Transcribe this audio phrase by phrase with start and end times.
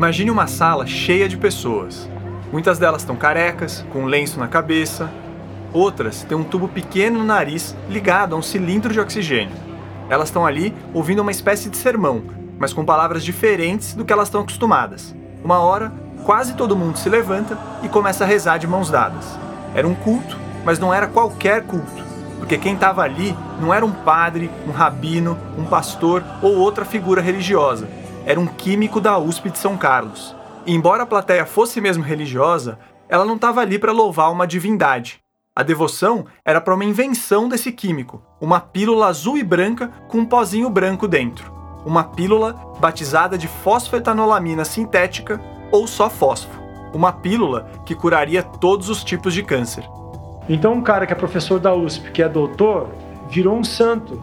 [0.00, 2.08] Imagine uma sala cheia de pessoas.
[2.50, 5.10] Muitas delas estão carecas, com um lenço na cabeça.
[5.74, 9.54] Outras têm um tubo pequeno no nariz ligado a um cilindro de oxigênio.
[10.08, 12.22] Elas estão ali ouvindo uma espécie de sermão,
[12.58, 15.14] mas com palavras diferentes do que elas estão acostumadas.
[15.44, 15.92] Uma hora,
[16.24, 19.38] quase todo mundo se levanta e começa a rezar de mãos dadas.
[19.74, 22.02] Era um culto, mas não era qualquer culto,
[22.38, 27.20] porque quem estava ali não era um padre, um rabino, um pastor ou outra figura
[27.20, 27.99] religiosa.
[28.30, 30.36] Era um químico da USP de São Carlos.
[30.64, 35.18] E embora a plateia fosse mesmo religiosa, ela não estava ali para louvar uma divindade.
[35.56, 40.24] A devoção era para uma invenção desse químico, uma pílula azul e branca com um
[40.24, 46.60] pozinho branco dentro uma pílula batizada de fosfetanolamina sintética ou só fósforo,
[46.92, 49.84] uma pílula que curaria todos os tipos de câncer.
[50.48, 52.88] Então, um cara que é professor da USP, que é doutor,
[53.28, 54.22] virou um santo.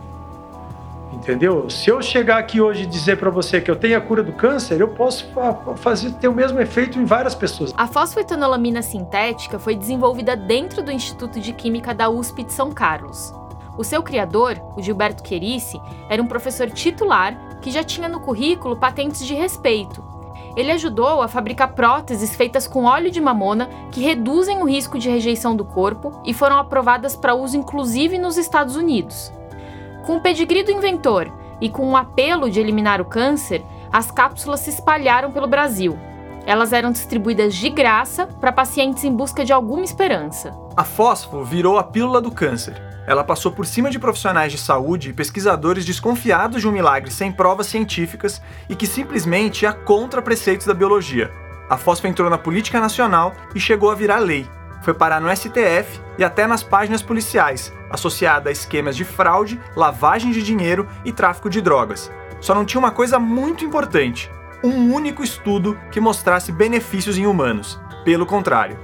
[1.17, 1.67] Entendeu?
[1.67, 4.31] Se eu chegar aqui hoje e dizer para você que eu tenho a cura do
[4.33, 5.27] câncer, eu posso
[5.77, 7.73] fazer ter o mesmo efeito em várias pessoas.
[7.75, 13.33] A fosfetanolamina sintética foi desenvolvida dentro do Instituto de Química da USP de São Carlos.
[13.77, 18.77] O seu criador, o Gilberto Querice, era um professor titular que já tinha no currículo
[18.77, 20.03] patentes de respeito.
[20.55, 25.09] Ele ajudou a fabricar próteses feitas com óleo de mamona que reduzem o risco de
[25.09, 29.31] rejeição do corpo e foram aprovadas para uso inclusive nos Estados Unidos.
[30.07, 34.61] Com o pedigree do inventor e com o apelo de eliminar o câncer, as cápsulas
[34.61, 35.99] se espalharam pelo Brasil.
[36.47, 40.57] Elas eram distribuídas de graça para pacientes em busca de alguma esperança.
[40.75, 45.09] A fósforo virou a pílula do câncer ela passou por cima de profissionais de saúde
[45.09, 50.67] e pesquisadores desconfiados de um milagre sem provas científicas e que simplesmente ia contra preceitos
[50.67, 51.31] da biologia.
[51.69, 54.45] A fósfo entrou na política nacional e chegou a virar lei.
[54.87, 60.31] Foi parar no STF e até nas páginas policiais, associada a esquemas de fraude, lavagem
[60.31, 62.09] de dinheiro e tráfico de drogas.
[62.39, 64.31] Só não tinha uma coisa muito importante:
[64.63, 67.77] um único estudo que mostrasse benefícios em humanos.
[68.05, 68.79] Pelo contrário,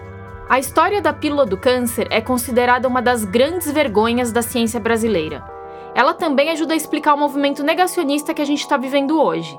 [0.50, 5.42] a história da pílula do câncer é considerada uma das grandes vergonhas da ciência brasileira.
[5.96, 9.58] Ela também ajuda a explicar o movimento negacionista que a gente está vivendo hoje.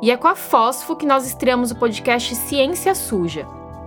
[0.00, 3.46] E é com a Fósfo que nós estreamos o podcast Ciência Suja.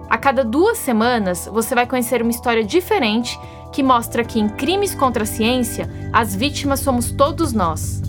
[0.10, 3.40] A cada duas semanas, você vai conhecer uma história diferente
[3.74, 8.02] que mostra que em crimes contra a ciência, as vítimas somos todos nós.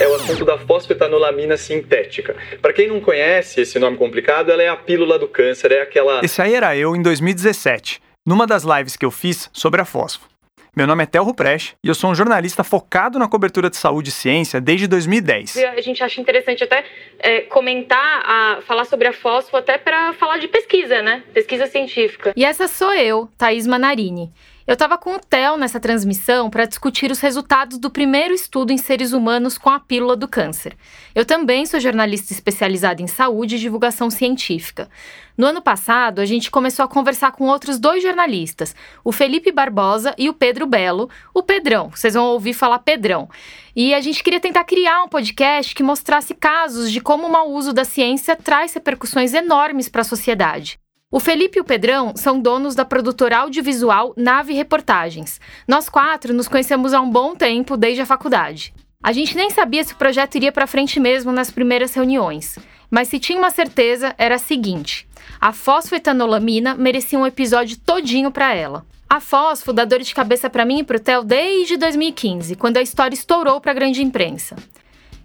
[0.00, 2.34] é o assunto da fosfetanolamina sintética.
[2.60, 6.20] Para quem não conhece esse nome complicado, ela é a pílula do câncer, é aquela.
[6.24, 10.31] Esse aí era eu em 2017, numa das lives que eu fiz sobre a fósforo.
[10.74, 14.08] Meu nome é Telro Prest e eu sou um jornalista focado na cobertura de saúde
[14.08, 15.58] e ciência desde 2010.
[15.58, 16.82] A gente acha interessante até
[17.18, 21.22] é, comentar, a, falar sobre a fósforo até para falar de pesquisa, né?
[21.34, 22.32] Pesquisa científica.
[22.34, 24.32] E essa sou eu, Thaís Manarini.
[24.64, 28.78] Eu estava com o Theo nessa transmissão para discutir os resultados do primeiro estudo em
[28.78, 30.76] seres humanos com a pílula do câncer.
[31.14, 34.88] Eu também sou jornalista especializada em saúde e divulgação científica.
[35.36, 38.72] No ano passado, a gente começou a conversar com outros dois jornalistas,
[39.02, 43.28] o Felipe Barbosa e o Pedro Belo, o Pedrão, vocês vão ouvir falar Pedrão.
[43.74, 47.50] E a gente queria tentar criar um podcast que mostrasse casos de como o mau
[47.50, 50.81] uso da ciência traz repercussões enormes para a sociedade.
[51.14, 55.38] O Felipe e o Pedrão são donos da produtora audiovisual Nave Reportagens.
[55.68, 58.72] Nós quatro nos conhecemos há um bom tempo, desde a faculdade.
[59.02, 62.58] A gente nem sabia se o projeto iria para frente mesmo nas primeiras reuniões.
[62.90, 65.06] Mas se tinha uma certeza, era a seguinte:
[65.38, 68.82] a fosfetanolamina merecia um episódio todinho para ela.
[69.06, 72.82] A fosfo dá dor de cabeça para mim e pro Theo desde 2015, quando a
[72.82, 74.56] história estourou para a grande imprensa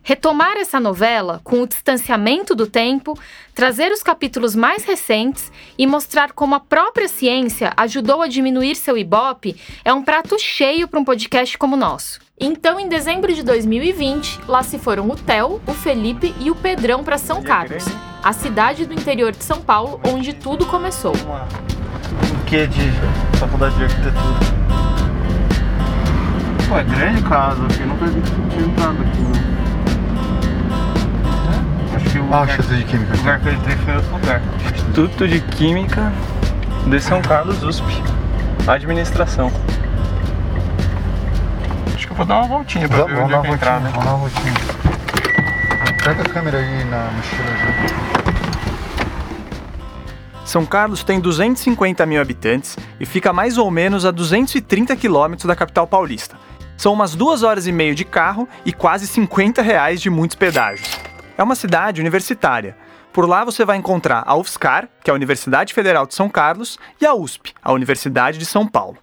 [0.07, 3.19] retomar essa novela com o distanciamento do tempo,
[3.53, 8.97] trazer os capítulos mais recentes e mostrar como a própria ciência ajudou a diminuir seu
[8.97, 12.21] ibope é um prato cheio para um podcast como o nosso.
[12.39, 17.03] Então, em dezembro de 2020, lá se foram o Theo, o Felipe e o Pedrão
[17.03, 17.83] para São Carlos,
[18.23, 21.11] a cidade do interior de São Paulo, onde tudo começou.
[21.11, 22.91] O que de
[23.37, 24.39] faculdade de arquitetura?
[26.69, 28.05] Pô, é grande casa aqui, nunca
[28.49, 29.21] tinha entrado aqui.
[29.21, 29.56] Não
[32.07, 33.13] que o lugar, de Química.
[33.13, 34.41] O lugar que eu entrei foi outro lugar.
[34.65, 36.11] Instituto de Química
[36.87, 37.85] de São Carlos USP.
[38.67, 39.51] Administração.
[41.93, 43.89] Acho que eu vou dar uma voltinha pra vamos, ver onde é que entrar, né?
[43.91, 44.53] Vamos dar uma voltinha.
[46.03, 48.17] Pega a câmera aí na mochila já.
[50.45, 55.55] São Carlos tem 250 mil habitantes e fica mais ou menos a 230 quilômetros da
[55.55, 56.37] capital paulista.
[56.77, 61.07] São umas duas horas e meia de carro e quase 50 reais de muitos pedágios
[61.37, 62.75] é uma cidade universitária.
[63.13, 66.77] Por lá você vai encontrar a UFSCar, que é a Universidade Federal de São Carlos,
[66.99, 68.97] e a USP, a Universidade de São Paulo.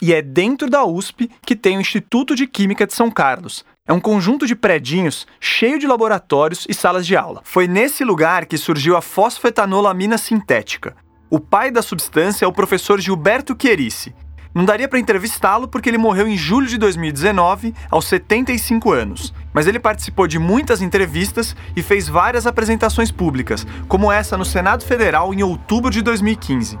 [0.00, 3.64] E é dentro da USP que tem o Instituto de Química de São Carlos.
[3.86, 7.40] É um conjunto de predinhos cheio de laboratórios e salas de aula.
[7.44, 10.96] Foi nesse lugar que surgiu a fosfetanolamina sintética.
[11.30, 14.14] O pai da substância é o professor Gilberto Chierici.
[14.54, 19.32] Não daria para entrevistá-lo porque ele morreu em julho de 2019, aos 75 anos.
[19.52, 24.84] Mas ele participou de muitas entrevistas e fez várias apresentações públicas, como essa no Senado
[24.84, 26.78] Federal em outubro de 2015.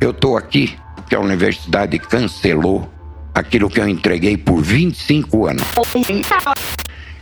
[0.00, 2.88] Eu estou aqui porque a universidade cancelou
[3.34, 5.64] aquilo que eu entreguei por 25 anos.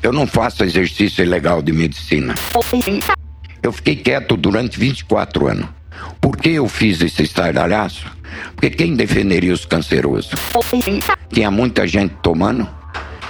[0.03, 2.35] Eu não faço exercício ilegal de medicina.
[3.63, 5.69] Eu fiquei quieto durante 24 anos.
[6.21, 8.22] Por que eu fiz esse estardalhaço?
[8.55, 10.31] Porque quem defenderia os cancerosos?
[11.31, 12.69] Tinha muita gente tomando,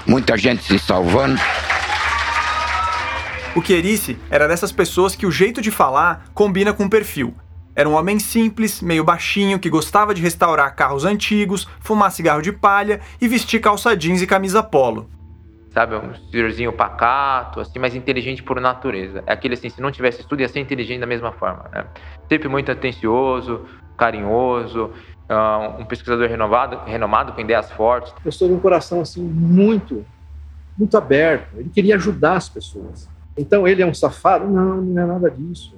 [0.07, 1.41] muita gente se salvando.
[3.55, 7.35] O Querice era dessas pessoas que o jeito de falar combina com o perfil.
[7.75, 12.53] Era um homem simples, meio baixinho, que gostava de restaurar carros antigos, fumar cigarro de
[12.53, 15.09] palha e vestir calça jeans e camisa polo.
[15.71, 19.25] Sabe, um senhorzinho pacato, assim, mas inteligente por natureza.
[19.27, 21.65] É aquele assim, se não tivesse estudo, ia ser inteligente da mesma forma.
[21.73, 21.87] Né?
[22.29, 23.65] Sempre muito atencioso,
[23.97, 24.91] carinhoso,
[25.29, 28.13] uh, um pesquisador renovado, renomado, com ideias fortes.
[28.23, 30.05] Pessoa de um coração assim muito,
[30.77, 31.57] muito aberto.
[31.57, 33.09] Ele queria ajudar as pessoas.
[33.37, 34.47] Então ele é um safado?
[34.47, 35.75] Não, não é nada disso.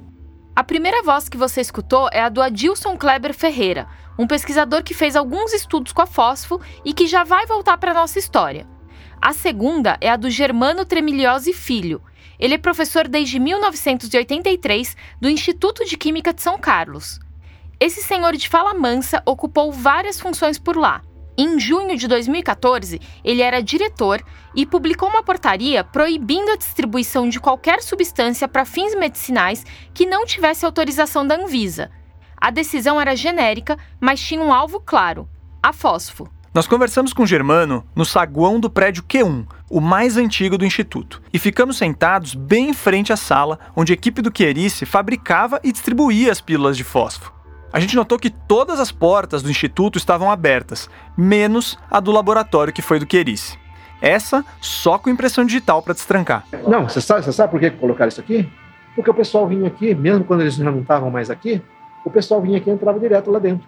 [0.56, 4.94] A primeira voz que você escutou é a do Adilson Kleber Ferreira, um pesquisador que
[4.94, 8.66] fez alguns estudos com a fósforo e que já vai voltar para a nossa história.
[9.20, 12.00] A segunda é a do Germano Tremiliosi Filho.
[12.38, 17.18] Ele é professor desde 1983 do Instituto de Química de São Carlos.
[17.80, 21.02] Esse senhor de fala mansa ocupou várias funções por lá.
[21.36, 24.22] Em junho de 2014, ele era diretor
[24.54, 30.24] e publicou uma portaria proibindo a distribuição de qualquer substância para fins medicinais que não
[30.24, 31.90] tivesse autorização da Anvisa.
[32.36, 35.28] A decisão era genérica, mas tinha um alvo claro:
[35.60, 36.30] a fósforo.
[36.54, 41.20] Nós conversamos com o Germano no saguão do prédio Q1, o mais antigo do Instituto,
[41.32, 45.72] e ficamos sentados bem em frente à sala onde a equipe do Chierice fabricava e
[45.72, 47.34] distribuía as pílulas de fósforo
[47.74, 52.72] a gente notou que todas as portas do instituto estavam abertas, menos a do laboratório
[52.72, 53.58] que foi do Querice.
[54.00, 56.44] Essa só com impressão digital para destrancar.
[56.68, 58.48] Não, você sabe, você sabe por que colocaram isso aqui?
[58.94, 61.60] Porque o pessoal vinha aqui, mesmo quando eles já não estavam mais aqui,
[62.04, 63.66] o pessoal vinha aqui e entrava direto lá dentro.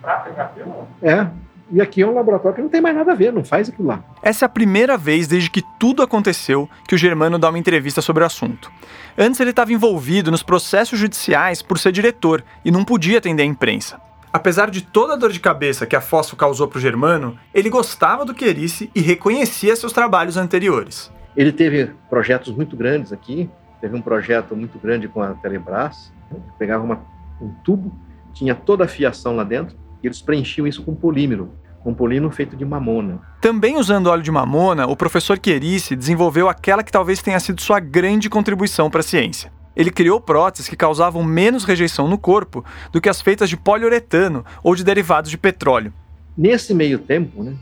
[0.00, 0.86] Pra pegar pílula?
[1.02, 1.26] É,
[1.72, 3.88] e aqui é um laboratório que não tem mais nada a ver, não faz aquilo
[3.88, 4.04] lá.
[4.22, 8.02] Essa é a primeira vez desde que tudo aconteceu que o Germano dá uma entrevista
[8.02, 8.70] sobre o assunto.
[9.16, 13.46] Antes ele estava envolvido nos processos judiciais por ser diretor e não podia atender a
[13.46, 13.98] imprensa.
[14.30, 17.70] Apesar de toda a dor de cabeça que a Fósforo causou para o Germano, ele
[17.70, 21.10] gostava do Querice e reconhecia seus trabalhos anteriores.
[21.34, 23.48] Ele teve projetos muito grandes aqui,
[23.80, 26.38] teve um projeto muito grande com a Telebrás, né?
[26.58, 27.00] pegava uma,
[27.40, 27.94] um tubo,
[28.34, 31.52] tinha toda a fiação lá dentro, e eles preenchiam isso com polímero
[31.82, 33.20] com polino feito de mamona.
[33.40, 37.80] Também usando óleo de mamona, o professor Chierice desenvolveu aquela que talvez tenha sido sua
[37.80, 39.52] grande contribuição para a ciência.
[39.74, 44.44] Ele criou próteses que causavam menos rejeição no corpo do que as feitas de poliuretano
[44.62, 45.92] ou de derivados de petróleo.
[46.36, 47.54] Nesse meio tempo, né,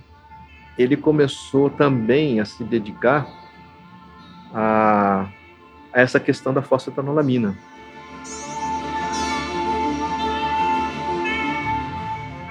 [0.77, 3.27] ele começou também a se dedicar
[4.53, 5.29] a,
[5.93, 7.57] a essa questão da fosfetanolamina.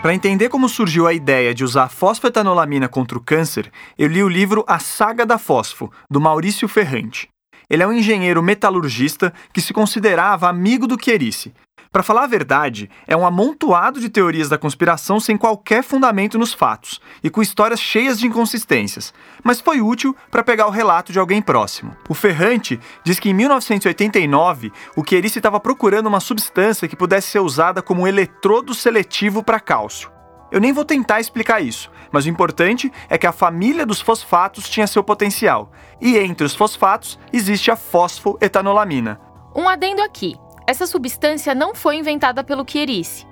[0.02, 4.30] Para entender como surgiu a ideia de usar fosfetanolamina contra o câncer, eu li o
[4.30, 7.28] livro A Saga da Fosfo, do Maurício Ferrante.
[7.70, 11.54] Ele é um engenheiro metalurgista que se considerava amigo do Chierice.
[11.92, 16.54] Para falar a verdade, é um amontoado de teorias da conspiração sem qualquer fundamento nos
[16.54, 19.12] fatos e com histórias cheias de inconsistências,
[19.44, 21.98] mas foi útil para pegar o relato de alguém próximo.
[22.08, 27.40] O Ferrante diz que em 1989 o Chierice estava procurando uma substância que pudesse ser
[27.40, 30.12] usada como eletrodo seletivo para cálcio.
[30.52, 34.70] Eu nem vou tentar explicar isso, mas o importante é que a família dos fosfatos
[34.70, 39.20] tinha seu potencial, e entre os fosfatos existe a fosfoetanolamina.
[39.56, 40.36] Um adendo aqui:
[40.70, 43.26] essa substância não foi inventada pelo Chierice.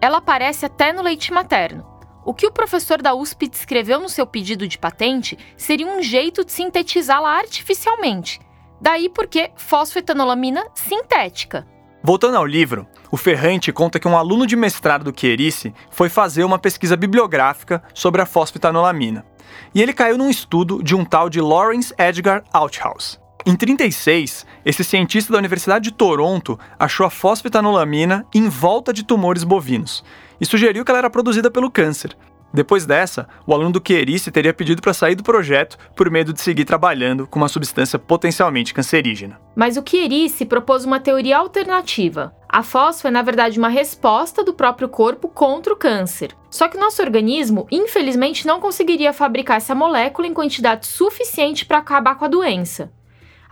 [0.00, 1.84] Ela aparece até no leite materno.
[2.24, 6.44] O que o professor da USP descreveu no seu pedido de patente seria um jeito
[6.44, 8.40] de sintetizá-la artificialmente.
[8.80, 11.66] Daí porque fosfetanolamina sintética.
[12.00, 16.44] Voltando ao livro, o Ferrante conta que um aluno de mestrado do Chierice foi fazer
[16.44, 19.26] uma pesquisa bibliográfica sobre a fosfetanolamina.
[19.74, 23.23] E ele caiu num estudo de um tal de Lawrence Edgar Althaus.
[23.46, 29.44] Em 36, esse cientista da Universidade de Toronto achou a fosfetanolamina em volta de tumores
[29.44, 30.02] bovinos
[30.40, 32.16] e sugeriu que ela era produzida pelo câncer,
[32.54, 36.40] depois dessa, o aluno do Chierice teria pedido para sair do projeto por medo de
[36.40, 39.40] seguir trabalhando com uma substância potencialmente cancerígena.
[39.56, 44.54] Mas o Chierice propôs uma teoria alternativa, A fosfo é, na verdade, uma resposta do
[44.54, 46.30] próprio corpo contra o câncer.
[46.48, 52.14] Só que nosso organismo, infelizmente, não conseguiria fabricar essa molécula em quantidade suficiente para acabar
[52.14, 52.92] com a doença.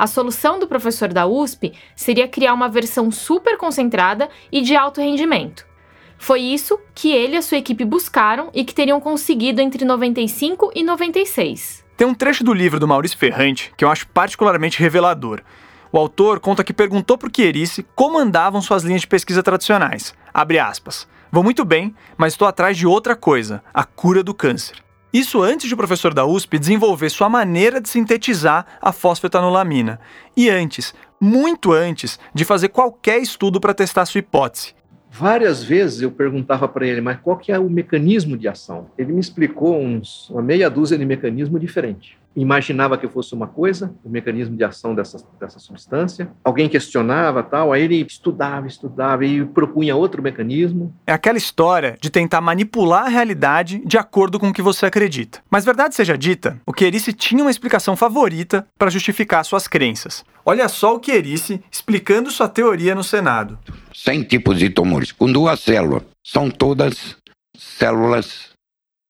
[0.03, 5.01] A solução do professor da USP seria criar uma versão super concentrada e de alto
[5.01, 5.65] rendimento.
[6.19, 10.73] Foi isso que ele e a sua equipe buscaram e que teriam conseguido entre 95
[10.75, 11.85] e 96.
[11.97, 15.41] Tem um trecho do livro do Maurício Ferrante que eu acho particularmente revelador.
[15.93, 20.13] O autor conta que perguntou para o Chierice como andavam suas linhas de pesquisa tradicionais.
[20.35, 21.07] Abre aspas.
[21.31, 24.83] Vou muito bem, mas estou atrás de outra coisa, a cura do câncer.
[25.13, 30.01] Isso antes de o professor da USP desenvolver sua maneira de sintetizar a fosfetanolamina.
[30.35, 34.75] E antes, muito antes, de fazer qualquer estudo para testar sua hipótese.
[35.11, 38.87] Várias vezes eu perguntava para ele, mas qual que é o mecanismo de ação?
[38.97, 43.95] Ele me explicou uns, uma meia dúzia de mecanismos diferentes imaginava que fosse uma coisa,
[44.05, 46.31] o mecanismo de ação dessa, dessa substância.
[46.43, 50.95] Alguém questionava tal, aí ele estudava, estudava e propunha outro mecanismo.
[51.07, 55.41] É aquela história de tentar manipular a realidade de acordo com o que você acredita.
[55.51, 60.25] Mas verdade seja dita, o Querice tinha uma explicação favorita para justificar suas crenças.
[60.45, 63.59] Olha só o Querice explicando sua teoria no Senado.
[63.95, 66.03] 100 tipos de tumores com duas células.
[66.25, 67.17] São todas
[67.57, 68.51] células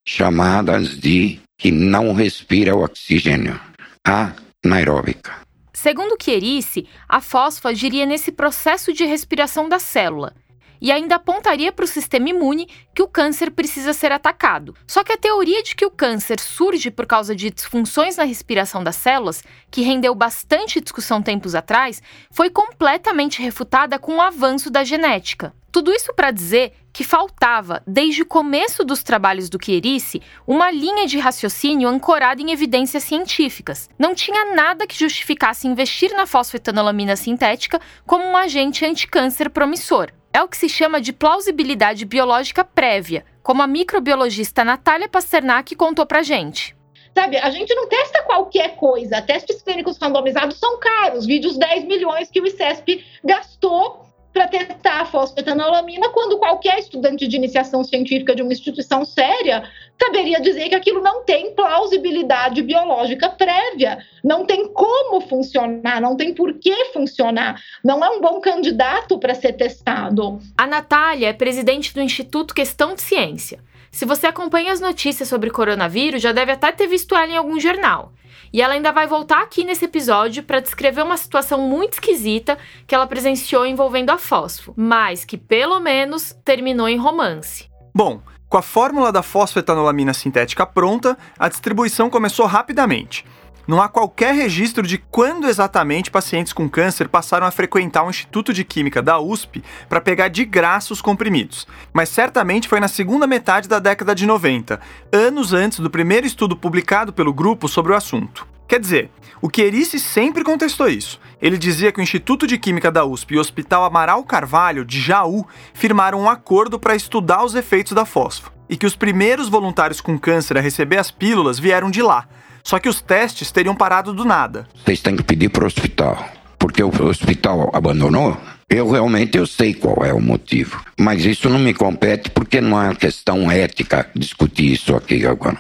[0.06, 3.61] chamadas de que não respira o oxigênio,
[4.04, 5.33] anaeróbica.
[5.73, 10.35] Segundo Chierice, a fósforo agiria nesse processo de respiração da célula
[10.81, 14.75] e ainda apontaria para o sistema imune que o câncer precisa ser atacado.
[14.88, 18.83] Só que a teoria de que o câncer surge por causa de disfunções na respiração
[18.83, 22.02] das células, que rendeu bastante discussão tempos atrás,
[22.33, 25.54] foi completamente refutada com o avanço da genética.
[25.71, 31.06] Tudo isso para dizer que faltava, desde o começo dos trabalhos do Chierice, uma linha
[31.06, 33.88] de raciocínio ancorada em evidências científicas.
[33.99, 40.11] Não tinha nada que justificasse investir na fosfetanolamina sintética como um agente anticâncer promissor.
[40.32, 46.06] É o que se chama de plausibilidade biológica prévia, como a microbiologista Natália Pasternak contou
[46.06, 46.75] pra gente.
[47.14, 49.20] Sabe, a gente não testa qualquer coisa.
[49.20, 51.26] Testes clínicos randomizados são caros.
[51.26, 54.01] Vídeos 10 milhões que o ICESP gastou
[54.32, 59.68] para testar a fosfetanolamina, quando qualquer estudante de iniciação científica de uma instituição séria
[60.00, 66.34] saberia dizer que aquilo não tem plausibilidade biológica prévia, não tem como funcionar, não tem
[66.34, 70.40] por que funcionar, não é um bom candidato para ser testado.
[70.56, 73.60] A Natália é presidente do Instituto Questão de Ciência.
[73.92, 77.60] Se você acompanha as notícias sobre coronavírus, já deve até ter visto ela em algum
[77.60, 78.12] jornal.
[78.52, 82.94] E ela ainda vai voltar aqui nesse episódio para descrever uma situação muito esquisita que
[82.94, 87.71] ela presenciou envolvendo a fósforo, mas que pelo menos terminou em romance.
[87.94, 93.25] Bom, com a fórmula da fosfetanolamina sintética pronta, a distribuição começou rapidamente.
[93.66, 98.52] Não há qualquer registro de quando exatamente pacientes com câncer passaram a frequentar o Instituto
[98.52, 103.26] de Química da USP para pegar de graça os comprimidos, mas certamente foi na segunda
[103.26, 104.81] metade da década de 90,
[105.12, 108.47] anos antes do primeiro estudo publicado pelo grupo sobre o assunto.
[108.66, 111.21] Quer dizer, o Querice sempre contestou isso.
[111.40, 115.00] Ele dizia que o Instituto de Química da USP e o Hospital Amaral Carvalho, de
[115.00, 120.00] Jaú, firmaram um acordo para estudar os efeitos da fósforo, e que os primeiros voluntários
[120.00, 122.26] com câncer a receber as pílulas vieram de lá,
[122.62, 124.66] só que os testes teriam parado do nada.
[124.85, 126.28] Vocês têm que pedir para o hospital,
[126.59, 128.37] porque o hospital abandonou.
[128.69, 132.81] Eu realmente eu sei qual é o motivo, mas isso não me compete porque não
[132.81, 135.59] é uma questão ética discutir isso aqui agora.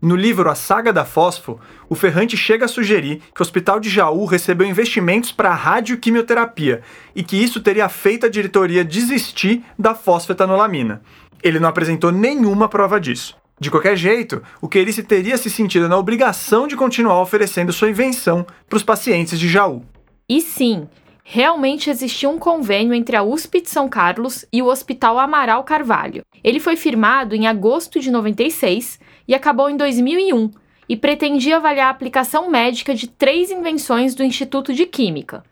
[0.00, 3.90] No livro A Saga da Fósforo, o Ferrante chega a sugerir que o Hospital de
[3.90, 6.80] Jaú recebeu investimentos para radioquimioterapia
[7.14, 11.02] e que isso teria feito a diretoria desistir da fosfetanolamina.
[11.42, 13.36] Ele não apresentou nenhuma prova disso.
[13.60, 18.46] De qualquer jeito, o Querice teria se sentido na obrigação de continuar oferecendo sua invenção
[18.66, 19.84] para os pacientes de Jaú.
[20.26, 20.88] E sim,
[21.22, 26.22] realmente existia um convênio entre a USP de São Carlos e o Hospital Amaral Carvalho.
[26.42, 28.98] Ele foi firmado em agosto de 96
[29.28, 30.50] e acabou em 2001
[30.88, 35.44] e pretendia avaliar a aplicação médica de três invenções do Instituto de Química.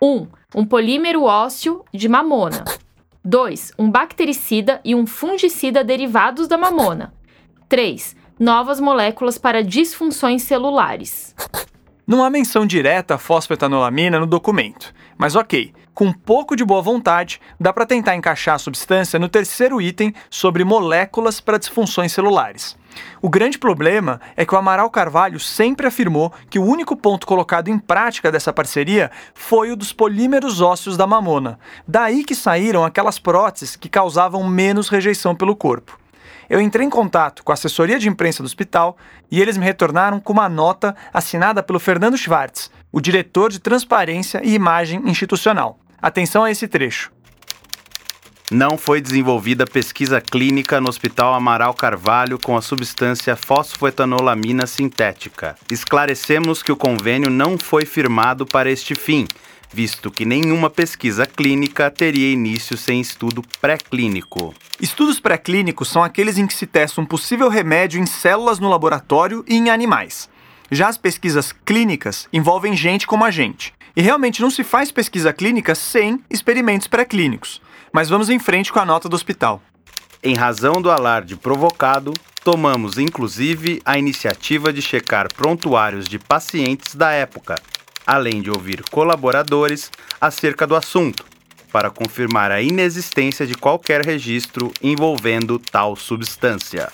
[0.00, 0.06] 1.
[0.08, 2.64] Um, um polímero ósseo de mamona.
[3.22, 3.72] 2.
[3.78, 7.12] Um bactericida e um fungicida derivados da mamona.
[7.72, 8.14] 3.
[8.38, 11.34] Novas moléculas para disfunções celulares.
[12.06, 16.82] Não há menção direta à fosfetanolamina no documento, mas ok, com um pouco de boa
[16.82, 22.76] vontade, dá para tentar encaixar a substância no terceiro item sobre moléculas para disfunções celulares.
[23.22, 27.68] O grande problema é que o Amaral Carvalho sempre afirmou que o único ponto colocado
[27.68, 31.58] em prática dessa parceria foi o dos polímeros ósseos da mamona.
[31.88, 36.01] Daí que saíram aquelas próteses que causavam menos rejeição pelo corpo.
[36.52, 38.98] Eu entrei em contato com a assessoria de imprensa do hospital
[39.30, 44.38] e eles me retornaram com uma nota assinada pelo Fernando Schwartz, o diretor de transparência
[44.44, 45.78] e imagem institucional.
[46.02, 47.10] Atenção a esse trecho.
[48.50, 55.56] não foi desenvolvida pesquisa clínica no Hospital Amaral Carvalho com a substância fosfoetanolamina sintética.
[55.70, 59.26] Esclarecemos que o convênio não foi firmado para este fim,
[59.72, 64.54] visto que nenhuma pesquisa clínica teria início sem estudo pré-clínico.
[64.80, 69.44] Estudos pré-clínicos são aqueles em que se testa um possível remédio em células no laboratório
[69.48, 70.28] e em animais.
[70.70, 73.72] Já as pesquisas clínicas envolvem gente como a gente.
[73.94, 77.60] E realmente não se faz pesquisa clínica sem experimentos pré-clínicos.
[77.92, 79.62] Mas vamos em frente com a nota do hospital.
[80.22, 87.10] Em razão do alarde provocado, tomamos inclusive a iniciativa de checar prontuários de pacientes da
[87.10, 87.56] época,
[88.06, 89.90] além de ouvir colaboradores
[90.20, 91.24] acerca do assunto,
[91.72, 96.90] para confirmar a inexistência de qualquer registro envolvendo tal substância.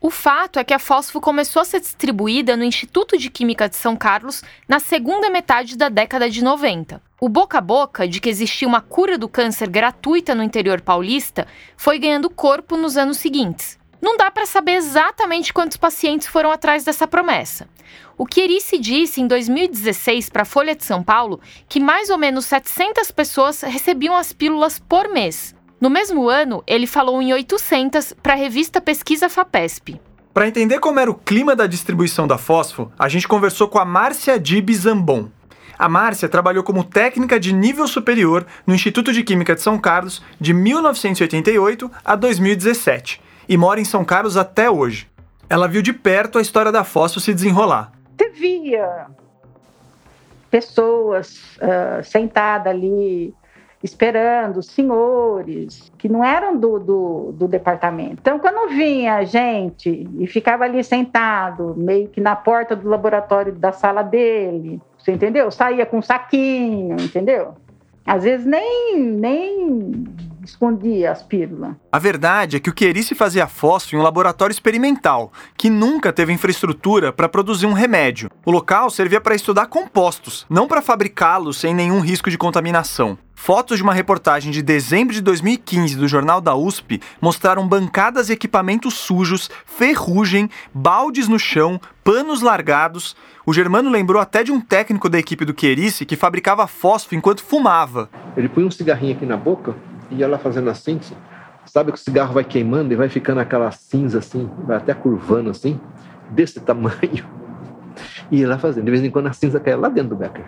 [0.00, 3.76] O fato é que a fósforo começou a ser distribuída no Instituto de Química de
[3.76, 7.02] São Carlos na segunda metade da década de 90.
[7.18, 11.46] O boca a boca de que existia uma cura do câncer gratuita no interior paulista
[11.76, 13.78] foi ganhando corpo nos anos seguintes.
[14.00, 17.68] Não dá para saber exatamente quantos pacientes foram atrás dessa promessa.
[18.18, 22.46] O Chierici disse em 2016 para a Folha de São Paulo que mais ou menos
[22.46, 25.54] 700 pessoas recebiam as pílulas por mês.
[25.80, 30.00] No mesmo ano, ele falou em 800 para a revista Pesquisa FAPESP.
[30.32, 33.84] Para entender como era o clima da distribuição da fósforo, a gente conversou com a
[33.84, 35.30] Márcia Dib Zambon,
[35.78, 40.22] a Márcia trabalhou como técnica de nível superior no Instituto de Química de São Carlos
[40.40, 45.08] de 1988 a 2017 e mora em São Carlos até hoje.
[45.48, 47.92] Ela viu de perto a história da fósforo se desenrolar.
[48.16, 49.06] Você via
[50.50, 53.34] pessoas uh, sentadas ali
[53.82, 58.16] esperando, senhores, que não eram do, do, do, departamento.
[58.20, 63.72] Então, quando vinha gente e ficava ali sentado, meio que na porta do laboratório da
[63.72, 65.50] sala dele, você entendeu?
[65.50, 67.54] Saía com um saquinho, entendeu?
[68.04, 70.04] Às vezes nem, nem
[70.46, 71.74] escondia as pílulas.
[71.92, 76.32] A verdade é que o Querice fazia fósforo em um laboratório experimental, que nunca teve
[76.32, 78.30] infraestrutura para produzir um remédio.
[78.44, 83.18] O local servia para estudar compostos, não para fabricá-los sem nenhum risco de contaminação.
[83.38, 88.32] Fotos de uma reportagem de dezembro de 2015 do Jornal da USP mostraram bancadas e
[88.32, 93.14] equipamentos sujos, ferrugem, baldes no chão, panos largados.
[93.44, 97.44] O Germano lembrou até de um técnico da equipe do Querice que fabricava fósforo enquanto
[97.44, 98.10] fumava.
[98.36, 99.76] Ele põe um cigarrinho aqui na boca
[100.10, 101.00] e lá fazendo assim.
[101.64, 105.50] Sabe que o cigarro vai queimando e vai ficando aquela cinza assim, vai até curvando
[105.50, 105.80] assim,
[106.30, 107.36] desse tamanho.
[108.30, 108.84] E lá fazendo.
[108.84, 110.44] De vez em quando a cinza caia lá dentro do Becker.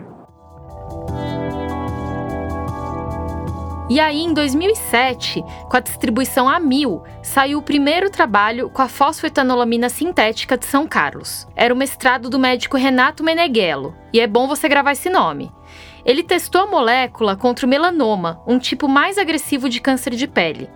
[3.89, 8.87] E aí, em 2007, com a distribuição a mil, saiu o primeiro trabalho com a
[8.87, 11.47] fosfoetanolamina sintética de São Carlos.
[11.55, 15.51] Era o mestrado do médico Renato Meneghello, e é bom você gravar esse nome.
[16.09, 20.67] Ele testou a molécula contra o melanoma, um tipo mais agressivo de câncer de pele.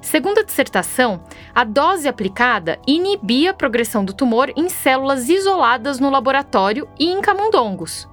[0.00, 1.22] Segundo a dissertação,
[1.54, 7.20] a dose aplicada inibia a progressão do tumor em células isoladas no laboratório e em
[7.20, 8.08] camundongos,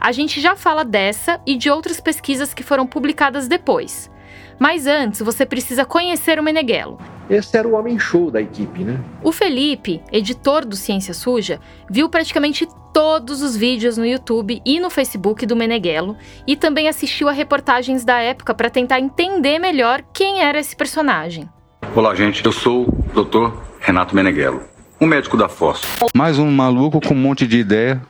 [0.00, 4.10] a gente já fala dessa e de outras pesquisas que foram publicadas depois.
[4.58, 6.98] Mas antes, você precisa conhecer o Meneghello.
[7.30, 8.98] Esse era o homem show da equipe, né?
[9.22, 14.90] O Felipe, editor do Ciência Suja, viu praticamente todos os vídeos no YouTube e no
[14.90, 16.16] Facebook do Meneghello
[16.46, 21.48] e também assistiu a reportagens da época para tentar entender melhor quem era esse personagem.
[21.94, 22.44] Olá, gente.
[22.44, 23.54] Eu sou o Dr.
[23.78, 24.62] Renato Meneghello,
[25.00, 25.82] um médico da FOS.
[26.14, 28.00] Mais um maluco com um monte de ideia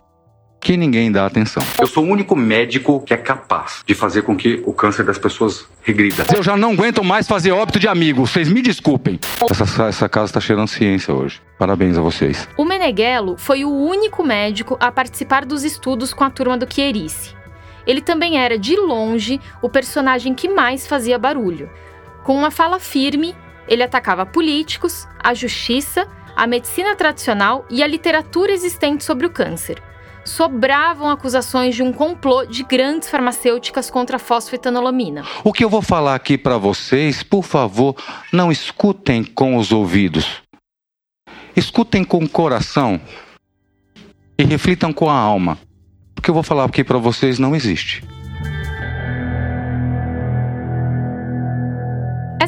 [0.61, 1.63] que ninguém dá atenção.
[1.81, 5.19] Eu sou o único médico que é capaz de fazer com que o câncer das
[5.19, 6.25] pessoas regrida.
[6.35, 9.19] Eu já não aguento mais fazer óbito de amigo, vocês me desculpem.
[9.51, 11.41] Essa, essa casa está cheirando ciência hoje.
[11.59, 12.49] Parabéns a vocês.
[12.57, 17.37] O Meneghello foi o único médico a participar dos estudos com a turma do Chierice.
[17.87, 21.71] Ele também era, de longe, o personagem que mais fazia barulho.
[22.23, 23.35] Com uma fala firme,
[23.67, 29.83] ele atacava políticos, a justiça, a medicina tradicional e a literatura existente sobre o câncer
[30.29, 35.25] sobravam acusações de um complô de grandes farmacêuticas contra a fosfetanolamina.
[35.43, 37.97] O que eu vou falar aqui para vocês, por favor,
[38.33, 40.43] não escutem com os ouvidos.
[41.57, 43.01] Escutem com o coração
[44.39, 45.59] e reflitam com a alma.
[46.17, 48.05] O que eu vou falar aqui para vocês não existe.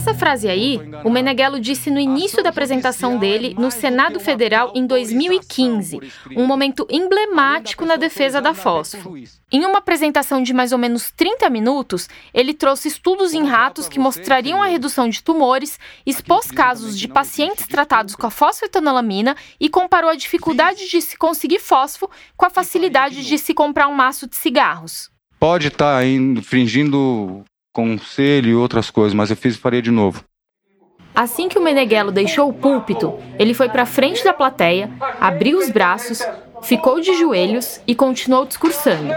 [0.00, 4.86] Essa frase aí, o Meneghello disse no início da apresentação dele no Senado Federal em
[4.86, 6.00] 2015,
[6.34, 9.22] um momento emblemático na defesa da fósforo.
[9.52, 13.98] Em uma apresentação de mais ou menos 30 minutos, ele trouxe estudos em ratos que
[13.98, 20.08] mostrariam a redução de tumores, expôs casos de pacientes tratados com a fosfetanolamina e comparou
[20.08, 24.34] a dificuldade de se conseguir fósforo com a facilidade de se comprar um maço de
[24.34, 25.10] cigarros.
[25.38, 30.24] Pode estar tá infringindo conselho e outras coisas, mas eu fiz e faria de novo.
[31.14, 35.68] Assim que o Meneghello deixou o púlpito, ele foi para frente da plateia, abriu os
[35.68, 36.22] braços,
[36.62, 39.12] ficou de joelhos e continuou discursando.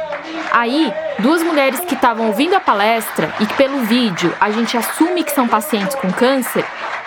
[0.52, 5.24] Aí, duas mulheres que estavam ouvindo a palestra e que pelo vídeo a gente assume
[5.24, 6.66] que são pacientes com câncer,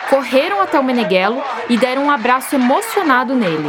[0.09, 3.69] correram até o Meneghello e deram um abraço emocionado nele.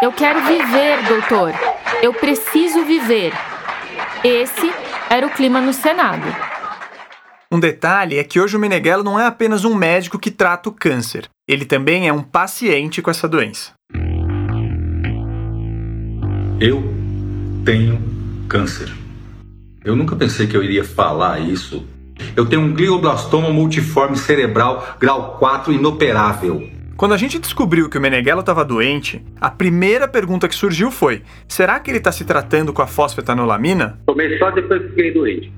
[0.00, 1.52] Eu quero viver, doutor.
[2.00, 3.32] Eu preciso viver.
[4.22, 4.72] Esse
[5.10, 6.22] era o clima no Senado.
[7.50, 10.72] Um detalhe é que hoje o Meneghello não é apenas um médico que trata o
[10.72, 11.28] câncer.
[11.48, 13.72] Ele também é um paciente com essa doença.
[16.60, 16.94] Eu
[17.64, 18.00] tenho
[18.48, 18.92] câncer.
[19.84, 21.84] Eu nunca pensei que eu iria falar isso.
[22.36, 26.77] Eu tenho um glioblastoma multiforme cerebral grau 4 inoperável.
[26.98, 31.22] Quando a gente descobriu que o Meneghello estava doente, a primeira pergunta que surgiu foi:
[31.46, 34.00] será que ele está se tratando com a fosfetanolamina?
[34.04, 35.52] Tomei só depois que fiquei doente.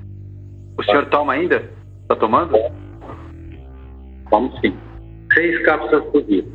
[0.77, 1.67] O senhor toma ainda?
[2.03, 2.55] Está tomando?
[4.29, 4.77] Tomo sim.
[5.33, 6.45] Seis cápsulas por dia.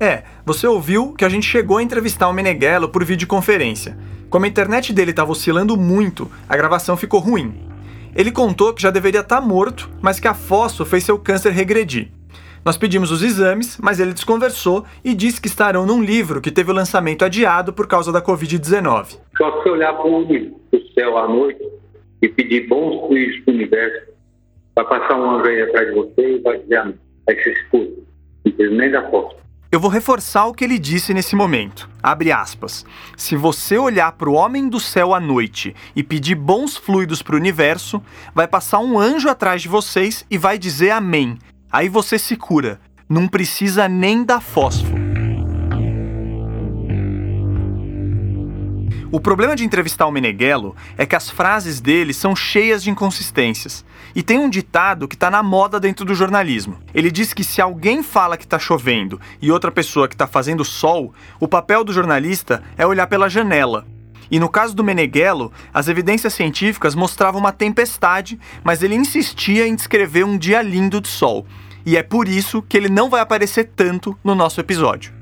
[0.00, 3.98] É, você ouviu que a gente chegou a entrevistar o Meneghello por videoconferência.
[4.30, 7.68] Como a internet dele estava oscilando muito, a gravação ficou ruim.
[8.16, 11.52] Ele contou que já deveria estar tá morto, mas que a fósforo fez seu câncer
[11.52, 12.10] regredir.
[12.62, 16.70] Nós pedimos os exames, mas ele desconversou e disse que estarão num livro que teve
[16.70, 19.18] o lançamento adiado por causa da Covid-19.
[19.36, 20.26] Só se olhar para o
[20.94, 21.66] céu à noite
[22.20, 24.12] e pedir bons fluidos para o universo,
[24.76, 26.98] vai passar um anjo aí atrás de você e vai dizer amém.
[27.26, 28.06] Vai ser escuro.
[28.58, 29.36] Nem da foto.
[29.72, 31.88] Eu vou reforçar o que ele disse nesse momento.
[32.02, 32.84] Abre aspas.
[33.16, 37.36] Se você olhar para o homem do céu à noite e pedir bons fluidos para
[37.36, 38.02] o universo,
[38.34, 41.38] vai passar um anjo atrás de vocês e vai dizer amém.
[41.72, 42.80] Aí você se cura.
[43.08, 44.98] Não precisa nem dar fósforo.
[49.12, 53.84] O problema de entrevistar o Meneghello é que as frases dele são cheias de inconsistências.
[54.14, 56.78] E tem um ditado que está na moda dentro do jornalismo.
[56.94, 60.64] Ele diz que se alguém fala que está chovendo e outra pessoa que está fazendo
[60.64, 63.84] sol, o papel do jornalista é olhar pela janela.
[64.30, 69.74] E no caso do Meneghello, as evidências científicas mostravam uma tempestade, mas ele insistia em
[69.74, 71.46] descrever um dia lindo de sol.
[71.84, 75.20] E é por isso que ele não vai aparecer tanto no nosso episódio.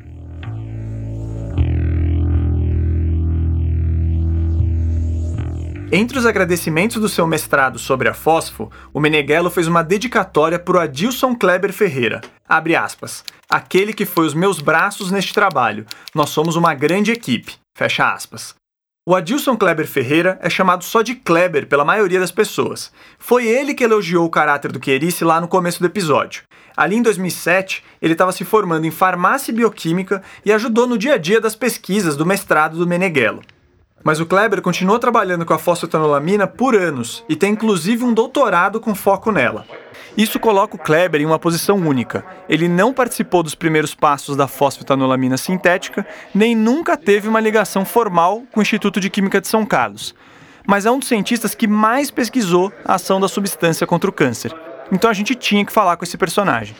[5.90, 10.76] Entre os agradecimentos do seu mestrado sobre a fósforo, o Meneghello fez uma dedicatória para
[10.76, 12.20] o Adilson Kleber Ferreira.
[12.46, 13.24] Abre aspas.
[13.48, 15.86] Aquele que foi os meus braços neste trabalho.
[16.14, 17.54] Nós somos uma grande equipe.
[17.74, 18.57] Fecha aspas.
[19.10, 22.92] O Adilson Kleber Ferreira é chamado só de Kleber pela maioria das pessoas.
[23.18, 26.42] Foi ele que elogiou o caráter do Querice lá no começo do episódio.
[26.76, 31.14] Ali em 2007, ele estava se formando em farmácia e bioquímica e ajudou no dia
[31.14, 33.40] a dia das pesquisas do mestrado do Meneghello.
[34.02, 38.80] Mas o Kleber continuou trabalhando com a fosfetanolamina por anos e tem inclusive um doutorado
[38.80, 39.66] com foco nela.
[40.16, 42.24] Isso coloca o Kleber em uma posição única.
[42.48, 48.42] Ele não participou dos primeiros passos da fosfetanolamina sintética, nem nunca teve uma ligação formal
[48.52, 50.14] com o Instituto de Química de São Carlos.
[50.66, 54.54] Mas é um dos cientistas que mais pesquisou a ação da substância contra o câncer.
[54.90, 56.74] Então a gente tinha que falar com esse personagem.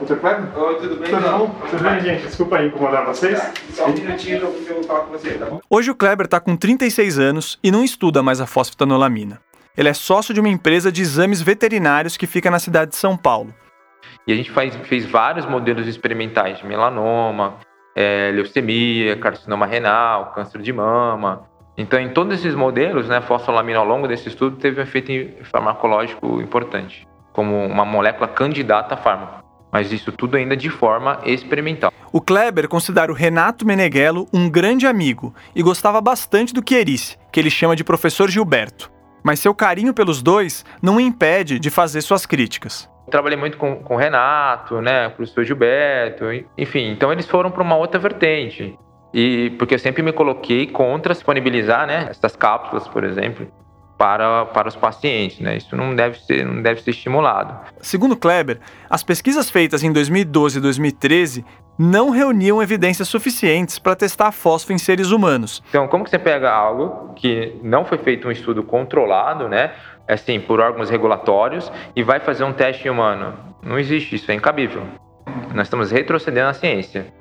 [0.00, 0.16] Dr.
[0.16, 0.56] Kleber?
[0.56, 1.10] Oi, tudo bem?
[1.10, 1.54] Tudo bom?
[1.70, 2.22] Tudo bem, gente?
[2.22, 3.40] Desculpa aí incomodar vocês.
[3.70, 5.60] Só um minutinho que eu falar com você, tá bom?
[5.68, 9.40] Hoje o Kleber está com 36 anos e não estuda mais a fosfetanolamina.
[9.76, 13.16] Ele é sócio de uma empresa de exames veterinários que fica na cidade de São
[13.16, 13.52] Paulo.
[14.26, 17.56] E a gente faz, fez vários modelos experimentais de melanoma,
[17.96, 21.42] é, leucemia, carcinoma renal, câncer de mama.
[21.76, 25.44] Então, em todos esses modelos, né, a fosfolamina ao longo desse estudo teve um efeito
[25.44, 31.92] farmacológico importante, como uma molécula candidata a fármaco mas isso tudo ainda de forma experimental.
[32.12, 37.38] O Kleber considera o Renato Meneghello um grande amigo e gostava bastante do Chierice, que
[37.38, 38.90] ele chama de professor Gilberto.
[39.22, 42.88] Mas seu carinho pelos dois não o impede de fazer suas críticas.
[43.10, 46.24] Trabalhei muito com, com o Renato, né, com o professor Gilberto,
[46.56, 48.78] enfim, então eles foram para uma outra vertente.
[49.12, 53.46] E porque eu sempre me coloquei contra disponibilizar, né, essas cápsulas, por exemplo,
[53.98, 55.40] para, para os pacientes.
[55.40, 55.56] Né?
[55.56, 57.54] Isso não deve, ser, não deve ser estimulado.
[57.80, 61.44] Segundo Kleber, as pesquisas feitas em 2012 e 2013
[61.76, 65.62] não reuniam evidências suficientes para testar fósforo em seres humanos.
[65.68, 69.72] Então, como que você pega algo que não foi feito um estudo controlado, né,
[70.08, 73.34] assim, por órgãos regulatórios e vai fazer um teste humano?
[73.62, 74.82] Não existe isso, é incabível.
[75.54, 77.12] Nós estamos retrocedendo a ciência.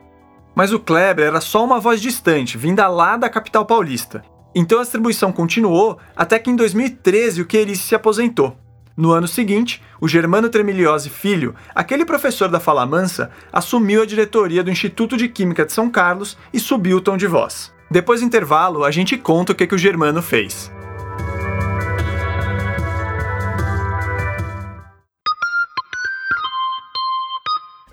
[0.55, 4.23] Mas o Kleber era só uma voz distante, vinda lá da capital paulista.
[4.60, 8.58] Então a distribuição continuou até que em 2013 o Querice se aposentou.
[8.98, 14.63] No ano seguinte, o Germano Tremiliose Filho, aquele professor da Fala Mansa, assumiu a diretoria
[14.63, 17.72] do Instituto de Química de São Carlos e subiu o tom de voz.
[17.91, 20.72] Depois do intervalo, a gente conta o que, que o Germano fez.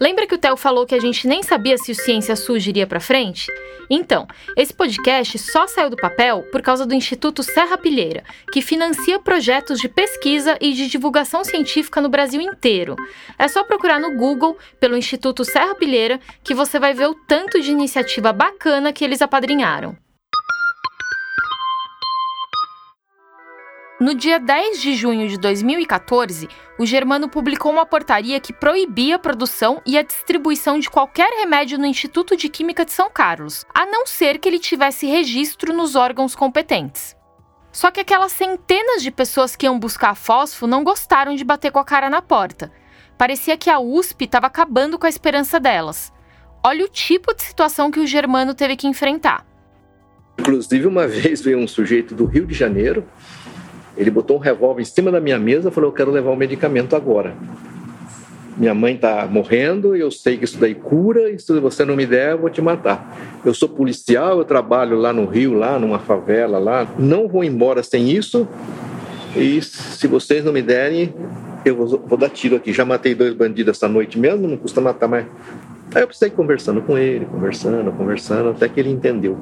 [0.04, 2.86] Lembra que o Theo falou que a gente nem sabia se o Ciência Suja iria
[2.86, 3.50] para frente?
[3.88, 9.18] Então, esse podcast só saiu do papel por causa do Instituto Serra Pilheira, que financia
[9.18, 12.96] projetos de pesquisa e de divulgação científica no Brasil inteiro.
[13.38, 17.58] É só procurar no Google pelo Instituto Serra Pilheira que você vai ver o tanto
[17.58, 20.03] de iniciativa bacana que eles apadrinharam.
[24.04, 26.46] No dia 10 de junho de 2014,
[26.78, 31.78] o Germano publicou uma portaria que proibia a produção e a distribuição de qualquer remédio
[31.78, 35.96] no Instituto de Química de São Carlos, a não ser que ele tivesse registro nos
[35.96, 37.16] órgãos competentes.
[37.72, 41.78] Só que aquelas centenas de pessoas que iam buscar fósforo não gostaram de bater com
[41.78, 42.70] a cara na porta.
[43.16, 46.12] Parecia que a USP estava acabando com a esperança delas.
[46.62, 49.46] Olha o tipo de situação que o Germano teve que enfrentar.
[50.38, 53.08] Inclusive, uma vez veio um sujeito do Rio de Janeiro
[53.96, 56.36] ele botou um revólver em cima da minha mesa e falou: Eu quero levar o
[56.36, 57.34] medicamento agora.
[58.56, 62.06] Minha mãe está morrendo eu sei que isso daí cura, e se você não me
[62.06, 63.16] der, eu vou te matar.
[63.44, 66.86] Eu sou policial, eu trabalho lá no Rio, lá numa favela, lá.
[66.96, 68.46] Não vou embora sem isso,
[69.36, 71.12] e se vocês não me derem,
[71.64, 72.72] eu vou, vou dar tiro aqui.
[72.72, 75.26] Já matei dois bandidos essa noite mesmo, não custa matar mais.
[75.92, 79.38] Aí eu precisei conversando com ele, conversando, conversando, até que ele entendeu.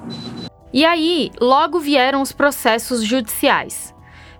[0.73, 3.92] E aí, logo vieram os processos judiciais.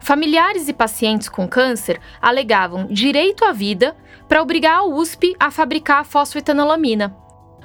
[0.03, 6.01] Familiares e pacientes com câncer alegavam direito à vida para obrigar a USP a fabricar
[6.01, 7.17] a fosfetanolamina.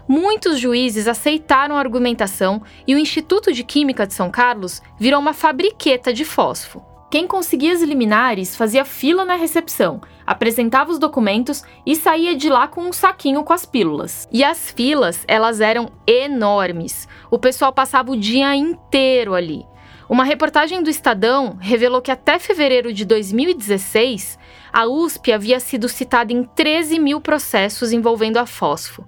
[0.07, 5.33] Muitos juízes aceitaram a argumentação e o Instituto de Química de São Carlos virou uma
[5.33, 6.85] fabriqueta de fósforo.
[7.09, 12.67] Quem conseguia as liminares fazia fila na recepção, apresentava os documentos e saía de lá
[12.67, 14.27] com um saquinho com as pílulas.
[14.31, 17.07] E as filas, elas eram enormes.
[17.31, 19.65] O pessoal passava o dia inteiro ali.
[20.09, 24.39] Uma reportagem do Estadão revelou que até fevereiro de 2016,
[24.71, 29.05] a USP havia sido citada em 13 mil processos envolvendo a fósforo.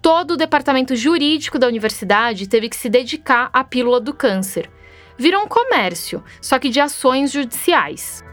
[0.00, 4.70] Todo o departamento jurídico da universidade teve que se dedicar à pílula do câncer.
[5.18, 8.24] Virou um comércio, só que de ações judiciais.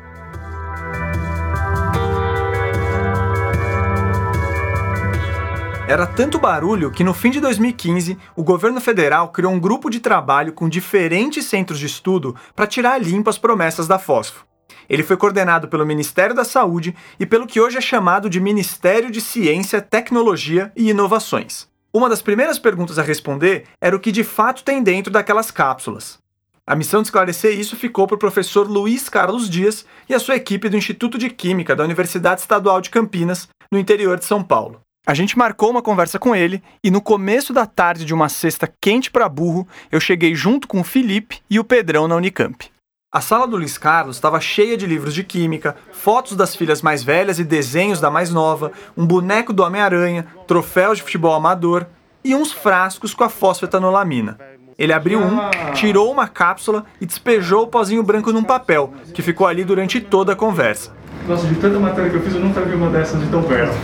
[5.88, 10.02] Era tanto barulho que no fim de 2015, o governo federal criou um grupo de
[10.02, 14.46] trabalho com diferentes centros de estudo para tirar limpo as promessas da fósforo.
[14.90, 19.10] Ele foi coordenado pelo Ministério da Saúde e pelo que hoje é chamado de Ministério
[19.10, 21.70] de Ciência, Tecnologia e Inovações.
[21.94, 26.20] Uma das primeiras perguntas a responder era o que de fato tem dentro daquelas cápsulas.
[26.66, 30.36] A missão de esclarecer isso ficou para o professor Luiz Carlos Dias e a sua
[30.36, 34.82] equipe do Instituto de Química da Universidade Estadual de Campinas, no interior de São Paulo.
[35.08, 38.70] A gente marcou uma conversa com ele e no começo da tarde de uma sexta
[38.82, 42.70] quente para burro, eu cheguei junto com o Felipe e o Pedrão na Unicamp.
[43.10, 47.04] A sala do Luiz Carlos estava cheia de livros de química, fotos das filhas mais
[47.04, 51.88] velhas e desenhos da mais nova, um boneco do Homem-Aranha, troféus de futebol amador
[52.22, 54.38] e uns frascos com a fosfetanolamina.
[54.78, 55.38] Ele abriu um,
[55.74, 60.34] tirou uma cápsula e despejou o pozinho branco num papel, que ficou ali durante toda
[60.34, 60.94] a conversa.
[61.28, 63.76] Nossa, de tanta matéria que eu fiz, eu nunca vi uma dessas de tão perto.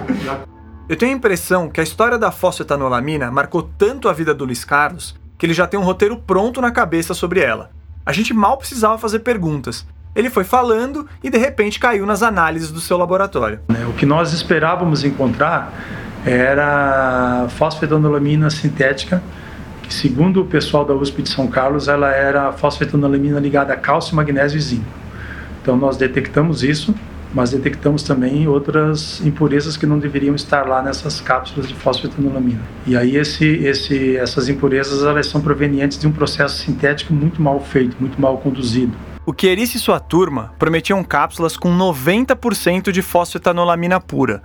[0.88, 4.64] eu tenho a impressão que a história da fosfetanolamina marcou tanto a vida do Luiz
[4.64, 7.70] Carlos que ele já tem um roteiro pronto na cabeça sobre ela.
[8.06, 9.86] A gente mal precisava fazer perguntas.
[10.14, 13.60] Ele foi falando e de repente caiu nas análises do seu laboratório.
[13.68, 15.72] É, o que nós esperávamos encontrar
[16.24, 19.22] era fosfetanolamina sintética,
[19.82, 24.14] que segundo o pessoal da USP de São Carlos, ela era fosfetanolamina ligada a cálcio,
[24.14, 25.02] magnésio e zinco.
[25.62, 26.94] Então nós detectamos isso,
[27.32, 32.60] mas detectamos também outras impurezas que não deveriam estar lá nessas cápsulas de fosfetanolamina.
[32.86, 37.60] E aí esse, esse, essas impurezas elas são provenientes de um processo sintético muito mal
[37.60, 38.92] feito, muito mal conduzido.
[39.24, 44.42] O Querice e sua turma prometiam cápsulas com 90% de fosfetanolamina pura,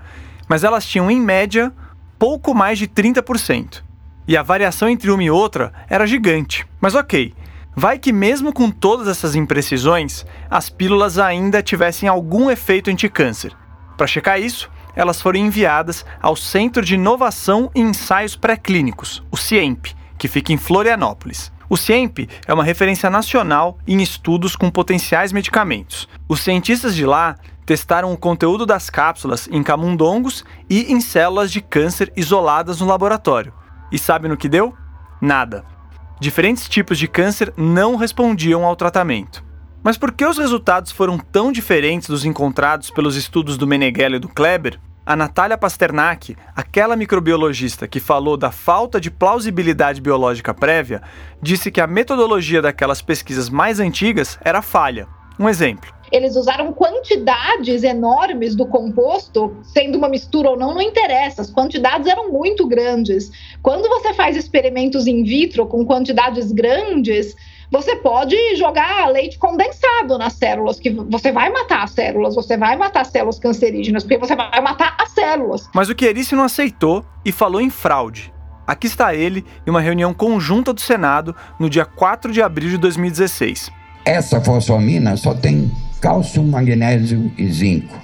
[0.47, 1.73] mas elas tinham em média
[2.19, 3.81] pouco mais de 30%.
[4.27, 6.67] E a variação entre uma e outra era gigante.
[6.79, 7.33] Mas ok,
[7.79, 13.53] Vai que, mesmo com todas essas imprecisões, as pílulas ainda tivessem algum efeito anticâncer.
[13.95, 19.93] Para checar isso, elas foram enviadas ao Centro de Inovação e Ensaios Pré-Clínicos, o CIEMP,
[20.17, 21.51] que fica em Florianópolis.
[21.69, 26.09] O CIEMP é uma referência nacional em estudos com potenciais medicamentos.
[26.27, 31.61] Os cientistas de lá testaram o conteúdo das cápsulas em camundongos e em células de
[31.61, 33.53] câncer isoladas no laboratório.
[33.91, 34.73] E sabe no que deu?
[35.21, 35.76] Nada
[36.19, 39.43] diferentes tipos de câncer não respondiam ao tratamento.
[39.83, 44.19] Mas por que os resultados foram tão diferentes dos encontrados pelos estudos do Meneghello e
[44.19, 44.79] do Kleber?
[45.05, 51.01] A Natália Pasternak, aquela microbiologista que falou da falta de plausibilidade biológica prévia,
[51.41, 55.07] disse que a metodologia daquelas pesquisas mais antigas era falha.
[55.39, 55.96] Um exemplo.
[56.11, 61.41] Eles usaram quantidades enormes do composto, sendo uma mistura ou não, não interessa.
[61.41, 63.31] As quantidades eram muito grandes.
[63.61, 67.35] Quando você faz experimentos in vitro com quantidades grandes,
[67.69, 72.77] você pode jogar leite condensado nas células, que você vai matar as células, você vai
[72.77, 75.69] matar as células cancerígenas, porque você vai matar as células.
[75.73, 78.31] Mas o Chierice não aceitou e falou em fraude.
[78.65, 82.77] Aqui está ele em uma reunião conjunta do Senado no dia 4 de abril de
[82.77, 83.71] 2016.
[84.05, 87.99] Essa fosfamina só tem cálcio, magnésio e zinco.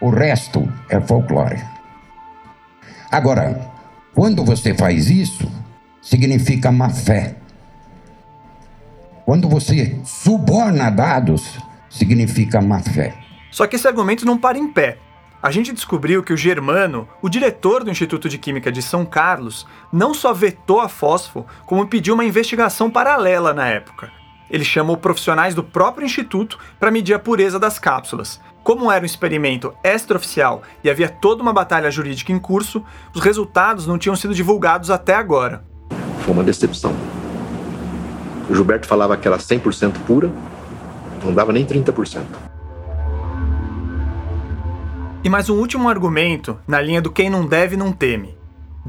[0.00, 1.62] O resto é folclore.
[3.10, 3.70] Agora,
[4.14, 5.50] quando você faz isso,
[6.00, 7.36] significa má fé.
[9.24, 13.14] Quando você suborna dados, significa má fé.
[13.50, 14.98] Só que esse argumento não para em pé.
[15.42, 19.66] A gente descobriu que o Germano, o diretor do Instituto de Química de São Carlos,
[19.90, 24.19] não só vetou a fósforo, como pediu uma investigação paralela na época.
[24.50, 28.40] Ele chamou profissionais do próprio instituto para medir a pureza das cápsulas.
[28.62, 32.84] Como era um experimento extraoficial e havia toda uma batalha jurídica em curso,
[33.14, 35.64] os resultados não tinham sido divulgados até agora.
[36.20, 36.94] Foi uma decepção.
[38.48, 40.30] O Gilberto falava que era 100% pura,
[41.24, 42.24] não dava nem 30%.
[45.22, 48.39] E mais um último argumento, na linha do quem não deve não teme.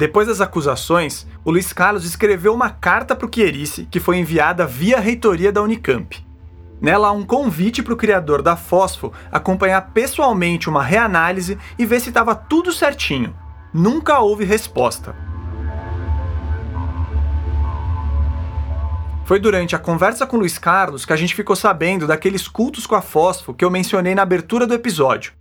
[0.01, 4.65] Depois das acusações, o Luiz Carlos escreveu uma carta para o Chierice que foi enviada
[4.65, 6.25] via reitoria da Unicamp.
[6.81, 11.99] Nela há um convite para o criador da Fósforo acompanhar pessoalmente uma reanálise e ver
[11.99, 13.35] se estava tudo certinho.
[13.71, 15.15] Nunca houve resposta.
[19.23, 22.95] Foi durante a conversa com Luiz Carlos que a gente ficou sabendo daqueles cultos com
[22.95, 25.33] a fósforo que eu mencionei na abertura do episódio.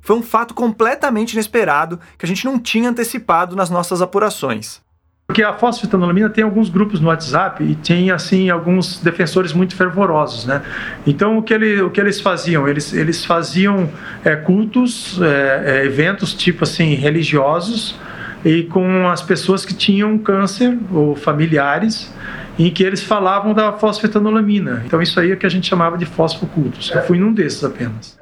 [0.00, 4.80] Foi um fato completamente inesperado que a gente não tinha antecipado nas nossas apurações.
[5.28, 10.46] Porque a fosfetanolamina tem alguns grupos no WhatsApp e tem assim alguns defensores muito fervorosos,
[10.46, 10.62] né?
[11.06, 12.66] Então o que, ele, o que eles faziam?
[12.66, 13.90] Eles, eles faziam
[14.24, 17.94] é, cultos, é, é, eventos tipo assim religiosos
[18.42, 22.10] e com as pessoas que tinham câncer ou familiares
[22.58, 24.82] em que eles falavam da fosfetanolamina.
[24.86, 26.90] Então isso aí é que a gente chamava de fosfocultos.
[26.90, 28.18] Eu fui num desses apenas.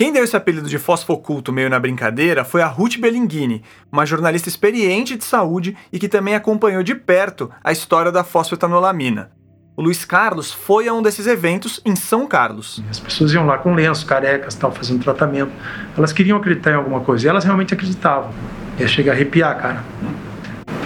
[0.00, 4.48] Quem deu esse apelido de fosfoculto meio na brincadeira foi a Ruth Bellinghini, uma jornalista
[4.48, 9.30] experiente de saúde e que também acompanhou de perto a história da fosfetanolamina.
[9.76, 12.82] O Luiz Carlos foi a um desses eventos em São Carlos.
[12.88, 15.52] As pessoas iam lá com lenços, carecas, tal, fazendo tratamento.
[15.94, 18.30] Elas queriam acreditar em alguma coisa e elas realmente acreditavam.
[18.78, 19.84] Ia chegar a arrepiar, cara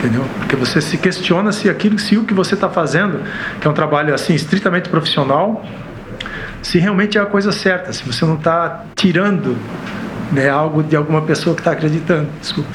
[0.05, 0.25] entendeu?
[0.39, 3.23] Porque você se questiona se aquilo, se o que você está fazendo,
[3.61, 5.65] que é um trabalho assim estritamente profissional,
[6.65, 9.57] se realmente é a coisa certa, se você não está tirando
[10.33, 12.29] né, algo de alguma pessoa que está acreditando.
[12.41, 12.71] Desculpa.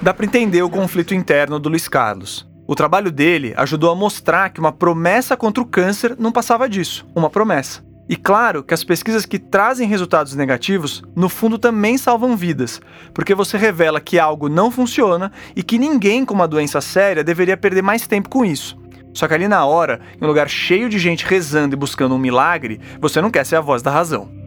[0.00, 2.48] Dá para entender o conflito interno do Luiz Carlos.
[2.66, 7.06] O trabalho dele ajudou a mostrar que uma promessa contra o câncer não passava disso,
[7.14, 7.84] uma promessa.
[8.08, 12.80] E claro que as pesquisas que trazem resultados negativos, no fundo também salvam vidas,
[13.12, 17.58] porque você revela que algo não funciona e que ninguém com uma doença séria deveria
[17.58, 18.79] perder mais tempo com isso.
[19.12, 22.18] Só que ali na hora, em um lugar cheio de gente rezando e buscando um
[22.18, 24.40] milagre, você não quer ser a voz da razão.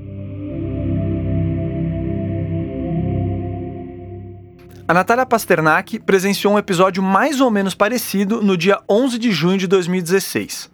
[4.86, 9.58] A Natália Pasternak presenciou um episódio mais ou menos parecido no dia 11 de junho
[9.58, 10.70] de 2016.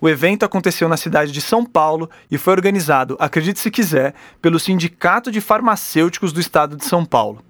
[0.00, 4.58] O evento aconteceu na cidade de São Paulo e foi organizado, acredite se quiser, pelo
[4.58, 7.40] Sindicato de Farmacêuticos do Estado de São Paulo.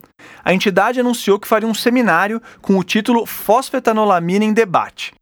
[0.45, 5.15] A entidade anunciou que faria um seminário com o título Fosfetanolamina em Debate.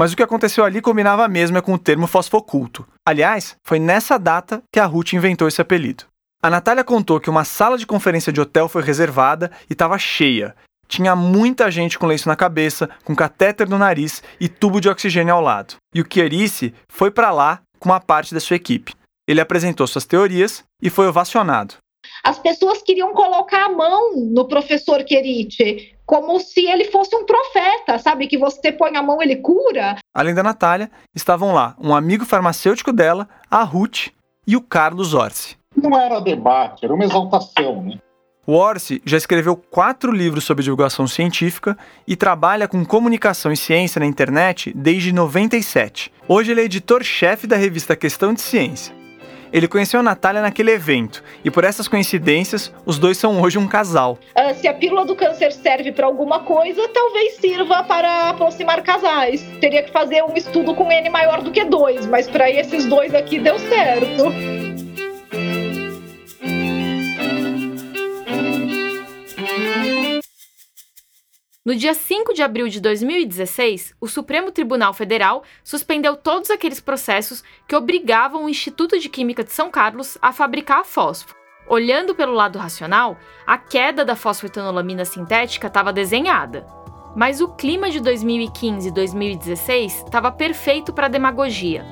[0.00, 2.86] Mas o que aconteceu ali combinava mesmo com o termo fosfoculto.
[3.06, 6.04] Aliás, foi nessa data que a Ruth inventou esse apelido.
[6.42, 10.56] A Natália contou que uma sala de conferência de hotel foi reservada e estava cheia,
[10.88, 15.34] tinha muita gente com lenço na cabeça, com catéter no nariz e tubo de oxigênio
[15.34, 15.74] ao lado.
[15.94, 18.94] E o Chierice foi para lá com uma parte da sua equipe.
[19.28, 21.74] Ele apresentou suas teorias e foi ovacionado.
[22.24, 27.96] As pessoas queriam colocar a mão no professor Querite, como se ele fosse um profeta,
[27.96, 28.26] sabe?
[28.26, 29.96] Que você põe a mão, ele cura.
[30.12, 34.08] Além da Natália, estavam lá um amigo farmacêutico dela, a Ruth,
[34.44, 35.56] e o Carlos Orsi.
[35.76, 38.00] Não era debate, era uma exaltação, né?
[38.44, 44.00] O Orsi já escreveu quatro livros sobre divulgação científica e trabalha com comunicação e ciência
[44.00, 46.12] na internet desde 97.
[46.26, 48.99] Hoje ele é editor-chefe da revista Questão de Ciência.
[49.52, 53.66] Ele conheceu a Natália naquele evento e por essas coincidências, os dois são hoje um
[53.66, 54.18] casal.
[54.36, 59.42] Uh, se a pílula do câncer serve para alguma coisa, talvez sirva para aproximar casais.
[59.60, 63.14] Teria que fazer um estudo com N maior do que dois, mas para esses dois
[63.14, 64.32] aqui deu certo.
[71.62, 77.44] No dia 5 de abril de 2016, o Supremo Tribunal Federal suspendeu todos aqueles processos
[77.68, 81.36] que obrigavam o Instituto de Química de São Carlos a fabricar fósforo.
[81.68, 86.66] Olhando pelo lado racional, a queda da fosfetanolamina sintética estava desenhada.
[87.14, 91.84] Mas o clima de 2015 e 2016 estava perfeito para demagogia.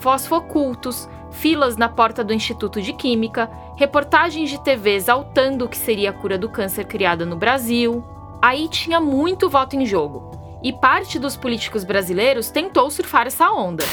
[0.00, 6.10] Fosfocultos, filas na porta do Instituto de Química, reportagens de TV exaltando o que seria
[6.10, 8.04] a cura do câncer criada no Brasil,
[8.40, 10.36] Aí tinha muito voto em jogo.
[10.62, 13.84] E parte dos políticos brasileiros tentou surfar essa onda.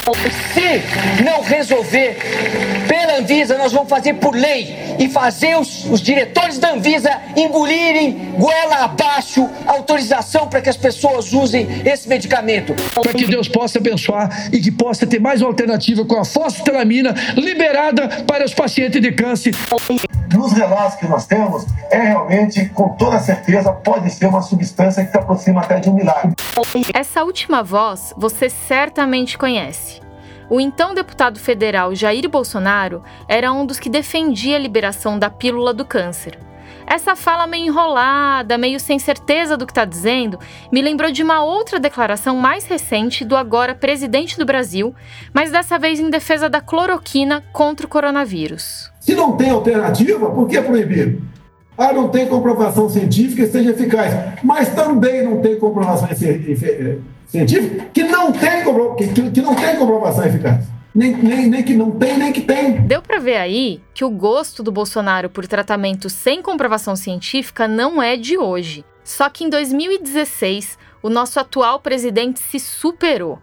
[0.52, 2.16] Se não resolver
[2.88, 8.32] pela Anvisa, nós vamos fazer por lei e fazer os, os diretores da Anvisa engolirem
[8.36, 12.74] goela abaixo autorização para que as pessoas usem esse medicamento.
[12.92, 17.14] Para que Deus possa abençoar e que possa ter mais uma alternativa com a fosfitelamina
[17.36, 19.54] liberada para os pacientes de câncer.
[20.44, 25.10] Nos relatos que nós temos, é realmente, com toda certeza, pode ser uma substância que
[25.10, 26.34] se aproxima até de um milagre.
[26.92, 30.02] Essa última voz você certamente conhece.
[30.50, 35.72] O então deputado federal Jair Bolsonaro era um dos que defendia a liberação da pílula
[35.72, 36.38] do câncer.
[36.86, 40.38] Essa fala meio enrolada, meio sem certeza do que está dizendo,
[40.70, 44.94] me lembrou de uma outra declaração mais recente do agora presidente do Brasil,
[45.32, 48.92] mas dessa vez em defesa da cloroquina contra o coronavírus.
[49.04, 51.18] Se não tem alternativa, por que proibir?
[51.76, 54.40] Ah, não tem comprovação científica que seja eficaz.
[54.42, 58.62] Mas também não tem comprovação científica que não tem,
[59.30, 60.64] que, não tem comprovação eficaz.
[60.94, 62.80] Nem, nem, nem, que não tem, nem que tem.
[62.80, 68.02] Deu para ver aí que o gosto do Bolsonaro por tratamento sem comprovação científica não
[68.02, 68.86] é de hoje.
[69.02, 73.38] Só que em 2016, o nosso atual presidente se superou.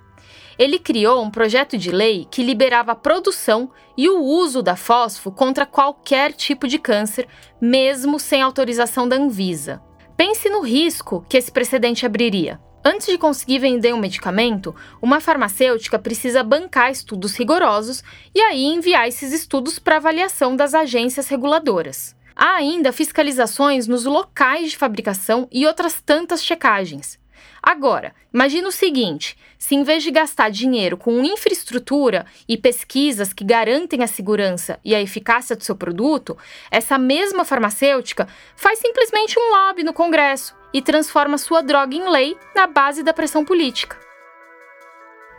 [0.61, 5.35] Ele criou um projeto de lei que liberava a produção e o uso da fósforo
[5.35, 7.27] contra qualquer tipo de câncer,
[7.59, 9.81] mesmo sem autorização da Anvisa.
[10.15, 12.61] Pense no risco que esse precedente abriria.
[12.85, 19.07] Antes de conseguir vender um medicamento, uma farmacêutica precisa bancar estudos rigorosos e aí enviar
[19.07, 22.15] esses estudos para avaliação das agências reguladoras.
[22.35, 27.19] Há ainda fiscalizações nos locais de fabricação e outras tantas checagens.
[27.61, 33.43] Agora, imagine o seguinte: se em vez de gastar dinheiro com infraestrutura e pesquisas que
[33.43, 36.37] garantem a segurança e a eficácia do seu produto,
[36.71, 42.35] essa mesma farmacêutica faz simplesmente um lobby no Congresso e transforma sua droga em lei
[42.55, 44.10] na base da pressão política.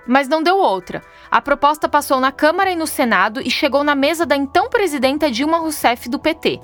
[0.07, 1.03] Mas não deu outra.
[1.30, 5.30] A proposta passou na Câmara e no Senado e chegou na mesa da então presidenta
[5.30, 6.61] Dilma Rousseff do PT.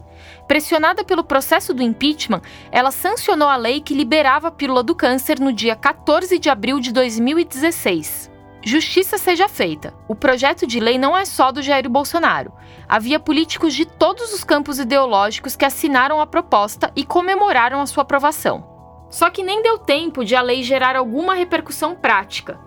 [0.47, 5.39] Pressionada pelo processo do impeachment, ela sancionou a lei que liberava a pílula do câncer
[5.39, 8.31] no dia 14 de abril de 2016.
[8.61, 9.95] Justiça seja feita.
[10.09, 12.53] O projeto de lei não é só do Jair Bolsonaro.
[12.89, 18.03] Havia políticos de todos os campos ideológicos que assinaram a proposta e comemoraram a sua
[18.03, 18.67] aprovação.
[19.09, 22.59] Só que nem deu tempo de a lei gerar alguma repercussão prática.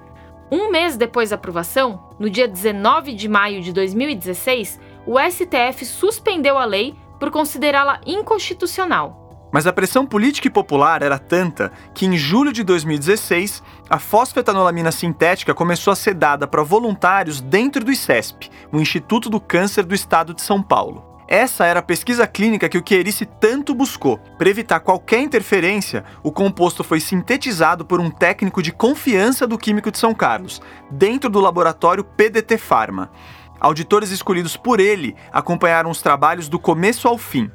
[0.54, 6.58] Um mês depois da aprovação, no dia 19 de maio de 2016, o STF suspendeu
[6.58, 9.50] a lei por considerá-la inconstitucional.
[9.50, 14.92] Mas a pressão política e popular era tanta que, em julho de 2016, a fosfetanolamina
[14.92, 19.96] sintética começou a ser dada para voluntários dentro do ICESP, o Instituto do Câncer do
[19.96, 21.11] Estado de São Paulo.
[21.32, 24.18] Essa era a pesquisa clínica que o Chierice tanto buscou.
[24.38, 29.90] Para evitar qualquer interferência, o composto foi sintetizado por um técnico de confiança do Químico
[29.90, 30.62] de São Carlos,
[30.92, 33.10] dentro do laboratório PDT Pharma.
[33.62, 37.50] Auditores escolhidos por ele acompanharam os trabalhos do começo ao fim.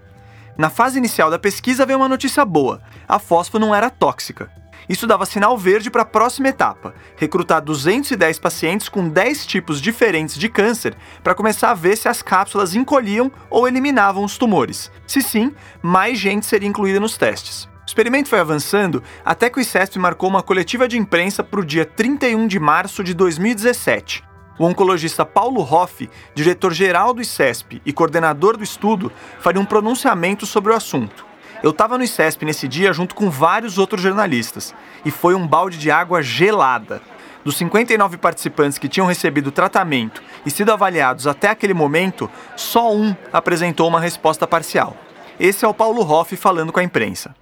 [0.56, 4.50] Na fase inicial da pesquisa veio uma notícia boa: a fósforo não era tóxica.
[4.88, 10.36] Isso dava sinal verde para a próxima etapa, recrutar 210 pacientes com 10 tipos diferentes
[10.36, 14.90] de câncer para começar a ver se as cápsulas encolhiam ou eliminavam os tumores.
[15.06, 17.64] Se sim, mais gente seria incluída nos testes.
[17.64, 21.64] O experimento foi avançando até que o ICESP marcou uma coletiva de imprensa para o
[21.64, 24.24] dia 31 de março de 2017.
[24.58, 30.72] O oncologista Paulo Hoff, diretor-geral do ICESP e coordenador do estudo, faria um pronunciamento sobre
[30.72, 31.26] o assunto.
[31.62, 35.78] Eu estava no ICESP nesse dia junto com vários outros jornalistas e foi um balde
[35.78, 37.00] de água gelada.
[37.44, 43.14] Dos 59 participantes que tinham recebido tratamento e sido avaliados até aquele momento, só um
[43.32, 44.96] apresentou uma resposta parcial.
[45.38, 47.34] Esse é o Paulo Hoff falando com a imprensa.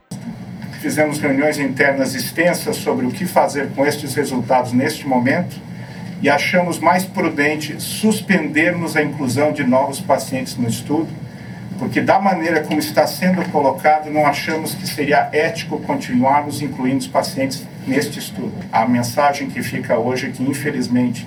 [0.80, 5.56] Fizemos reuniões internas extensas sobre o que fazer com estes resultados neste momento
[6.20, 11.08] e achamos mais prudente suspendermos a inclusão de novos pacientes no estudo,
[11.78, 17.06] porque da maneira como está sendo colocado, não achamos que seria ético continuarmos incluindo os
[17.06, 18.52] pacientes neste estudo.
[18.72, 21.26] A mensagem que fica hoje é que, infelizmente,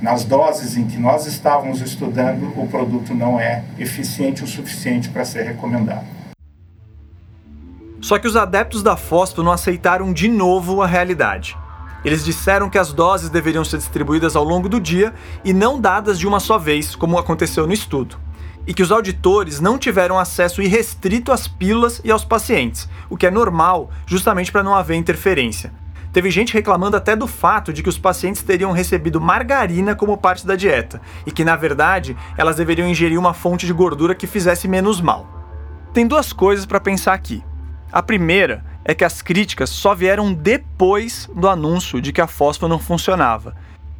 [0.00, 5.24] nas doses em que nós estávamos estudando, o produto não é eficiente o suficiente para
[5.24, 6.04] ser recomendado.
[8.00, 11.56] Só que os adeptos da fósforo não aceitaram de novo a realidade.
[12.04, 15.12] Eles disseram que as doses deveriam ser distribuídas ao longo do dia
[15.44, 18.16] e não dadas de uma só vez, como aconteceu no estudo.
[18.66, 23.26] E que os auditores não tiveram acesso irrestrito às pílulas e aos pacientes, o que
[23.26, 25.72] é normal, justamente para não haver interferência.
[26.12, 30.46] Teve gente reclamando até do fato de que os pacientes teriam recebido margarina como parte
[30.46, 34.66] da dieta e que, na verdade, elas deveriam ingerir uma fonte de gordura que fizesse
[34.66, 35.28] menos mal.
[35.92, 37.44] Tem duas coisas para pensar aqui.
[37.92, 42.70] A primeira é que as críticas só vieram depois do anúncio de que a fósforo
[42.70, 43.54] não funcionava.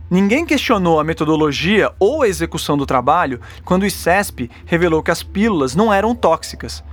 [0.09, 5.24] Ninguém questionou a metodologia ou a execução do trabalho quando o ICESP revelou que as
[5.24, 6.84] pílulas não eram tóxicas.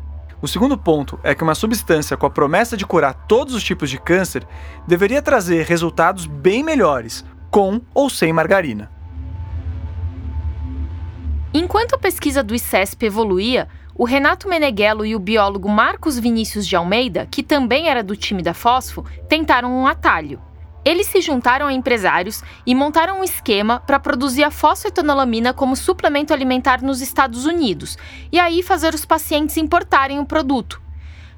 [0.41, 3.89] O segundo ponto é que uma substância com a promessa de curar todos os tipos
[3.89, 4.45] de câncer
[4.87, 8.91] deveria trazer resultados bem melhores, com ou sem margarina.
[11.53, 16.75] Enquanto a pesquisa do ICESP evoluía, o Renato Meneghello e o biólogo Marcos Vinícius de
[16.75, 20.41] Almeida, que também era do time da Fosfo, tentaram um atalho.
[20.85, 26.33] Eles se juntaram a empresários e montaram um esquema para produzir a fosfetanolamina como suplemento
[26.33, 27.97] alimentar nos Estados Unidos
[28.31, 30.81] e aí fazer os pacientes importarem o produto.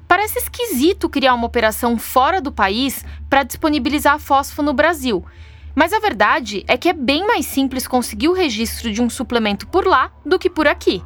[0.08, 5.24] Parece esquisito criar uma operação fora do país para disponibilizar fósforo no Brasil,
[5.74, 9.66] mas a verdade é que é bem mais simples conseguir o registro de um suplemento
[9.66, 11.02] por lá do que por aqui.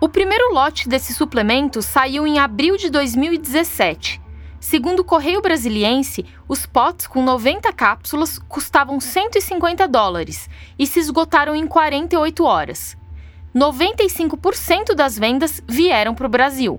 [0.00, 4.20] O primeiro lote desse suplemento saiu em abril de 2017
[4.60, 11.56] Segundo o Correio Brasiliense, os potes com 90 cápsulas custavam 150 dólares e se esgotaram
[11.56, 12.94] em 48 horas.
[13.56, 16.78] 95% das vendas vieram para o Brasil.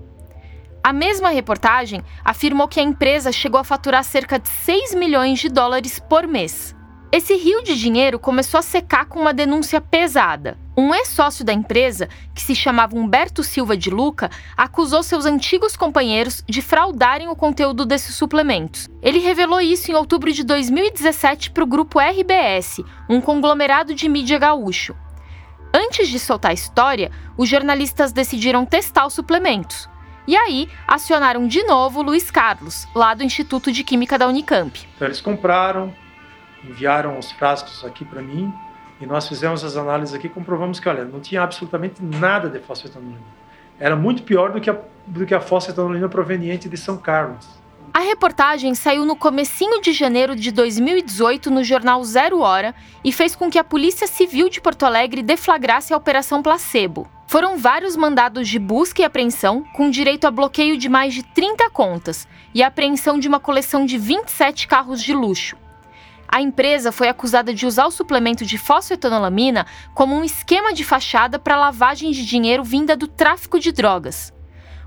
[0.82, 5.48] A mesma reportagem afirmou que a empresa chegou a faturar cerca de 6 milhões de
[5.48, 6.74] dólares por mês.
[7.14, 10.56] Esse rio de dinheiro começou a secar com uma denúncia pesada.
[10.74, 16.42] Um ex-sócio da empresa, que se chamava Humberto Silva de Luca, acusou seus antigos companheiros
[16.48, 18.88] de fraudarem o conteúdo desses suplementos.
[19.02, 24.38] Ele revelou isso em outubro de 2017 para o grupo RBS, um conglomerado de mídia
[24.38, 24.96] gaúcho.
[25.74, 29.86] Antes de soltar a história, os jornalistas decidiram testar os suplementos.
[30.26, 34.80] E aí, acionaram de novo o Luiz Carlos, lá do Instituto de Química da Unicamp.
[34.94, 35.92] Então, eles compraram,
[36.64, 38.52] enviaram os frascos aqui para mim
[39.00, 43.20] e nós fizemos as análises aqui comprovamos que, olha, não tinha absolutamente nada de fosfetanolina.
[43.78, 47.44] Era muito pior do que a, do que a fosfetanolina proveniente de São Carlos.
[47.92, 53.34] A reportagem saiu no comecinho de janeiro de 2018 no jornal Zero Hora e fez
[53.34, 57.10] com que a Polícia Civil de Porto Alegre deflagrasse a Operação Placebo.
[57.26, 61.68] Foram vários mandados de busca e apreensão, com direito a bloqueio de mais de 30
[61.70, 65.56] contas e a apreensão de uma coleção de 27 carros de luxo
[66.32, 71.38] a empresa foi acusada de usar o suplemento de fosfetanolamina como um esquema de fachada
[71.38, 74.32] para lavagem de dinheiro vinda do tráfico de drogas.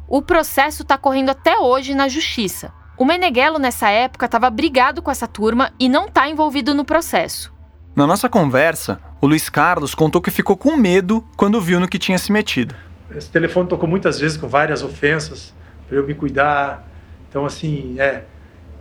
[0.08, 2.74] O processo está correndo até hoje na justiça.
[2.98, 7.54] O Meneghello, nessa época, estava brigado com essa turma e não está envolvido no processo.
[7.96, 12.00] Na nossa conversa, o Luiz Carlos contou que ficou com medo quando viu no que
[12.00, 12.74] tinha se metido.
[13.16, 15.54] Esse telefone tocou muitas vezes com várias ofensas
[15.88, 16.88] para eu me cuidar.
[17.30, 18.24] Então, assim, é,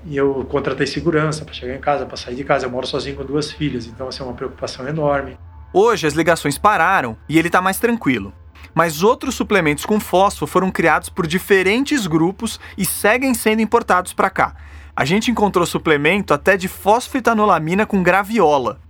[0.05, 2.67] e eu contratei segurança para chegar em casa, para sair de casa.
[2.67, 5.37] Eu moro sozinho com duas filhas, então assim, é uma preocupação enorme.
[5.73, 8.33] Hoje as ligações pararam e ele está mais tranquilo.
[8.75, 14.31] Mas outros suplementos com fósforo foram criados por diferentes grupos e seguem sendo importados para
[14.31, 14.57] cá.
[14.97, 18.81] A gente encontrou suplemento até de fosfetanolamina com graviola.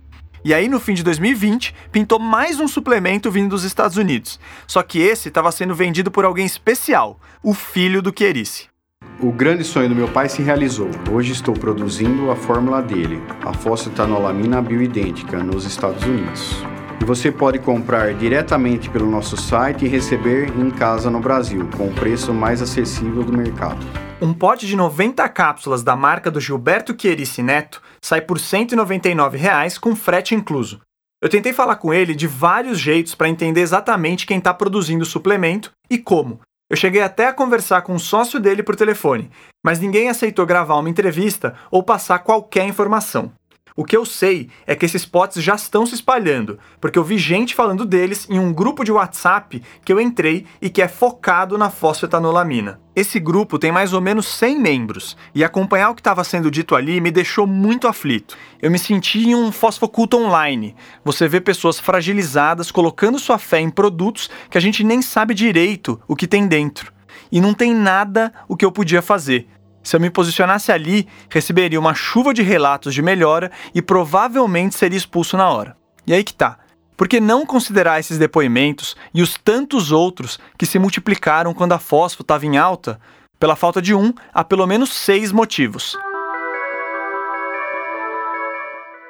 [0.43, 4.39] E aí, no fim de 2020, pintou mais um suplemento vindo dos Estados Unidos.
[4.67, 8.74] Só que esse estava sendo vendido por alguém especial, o filho do Chierice.
[9.21, 10.89] O grande sonho do meu pai se realizou.
[11.09, 16.61] Hoje estou produzindo a fórmula dele, a fosfetanolamina bioidêntica, nos Estados Unidos.
[17.01, 21.87] E você pode comprar diretamente pelo nosso site e receber em casa no Brasil, com
[21.87, 23.85] o preço mais acessível do mercado.
[24.21, 29.77] Um pote de 90 cápsulas da marca do Gilberto Chierici Neto sai por 199 reais,
[29.77, 30.81] com frete incluso.
[31.23, 35.07] Eu tentei falar com ele de vários jeitos para entender exatamente quem está produzindo o
[35.07, 39.29] suplemento e como, eu cheguei até a conversar com um sócio dele por telefone,
[39.63, 43.31] mas ninguém aceitou gravar uma entrevista ou passar qualquer informação.
[43.77, 47.17] O que eu sei é que esses potes já estão se espalhando, porque eu vi
[47.17, 51.57] gente falando deles em um grupo de WhatsApp que eu entrei e que é focado
[51.57, 52.79] na fosfetanolamina.
[52.95, 56.73] Esse grupo tem mais ou menos 100 membros, e acompanhar o que estava sendo dito
[56.73, 58.37] ali me deixou muito aflito.
[58.61, 60.73] Eu me senti em um fosfoculto online.
[61.03, 65.99] Você vê pessoas fragilizadas colocando sua fé em produtos que a gente nem sabe direito
[66.07, 66.93] o que tem dentro.
[67.29, 69.49] E não tem nada o que eu podia fazer.
[69.85, 74.97] Se eu me posicionasse ali, receberia uma chuva de relatos de melhora e provavelmente seria
[74.97, 75.77] expulso na hora.
[76.07, 76.57] E aí que tá.
[76.97, 81.77] Por que não considerar esses depoimentos e os tantos outros que se multiplicaram quando a
[81.77, 82.99] fósforo estava em alta?
[83.39, 85.95] Pela falta de um, há pelo menos seis motivos.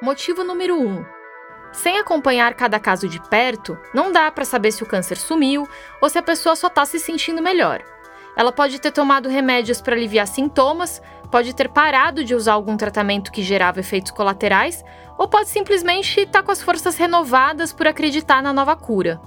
[0.01, 0.87] Motivo número 1.
[0.87, 1.05] Um.
[1.71, 5.65] Sem acompanhar cada caso de perto, não dá para saber se o câncer sumiu
[6.01, 7.94] ou se a pessoa só está se sentindo melhor.
[8.35, 13.31] Ela pode ter tomado remédios para aliviar sintomas, pode ter parado de usar algum tratamento
[13.31, 14.83] que gerava efeitos colaterais,
[15.17, 19.19] ou pode simplesmente estar tá com as forças renovadas por acreditar na nova cura.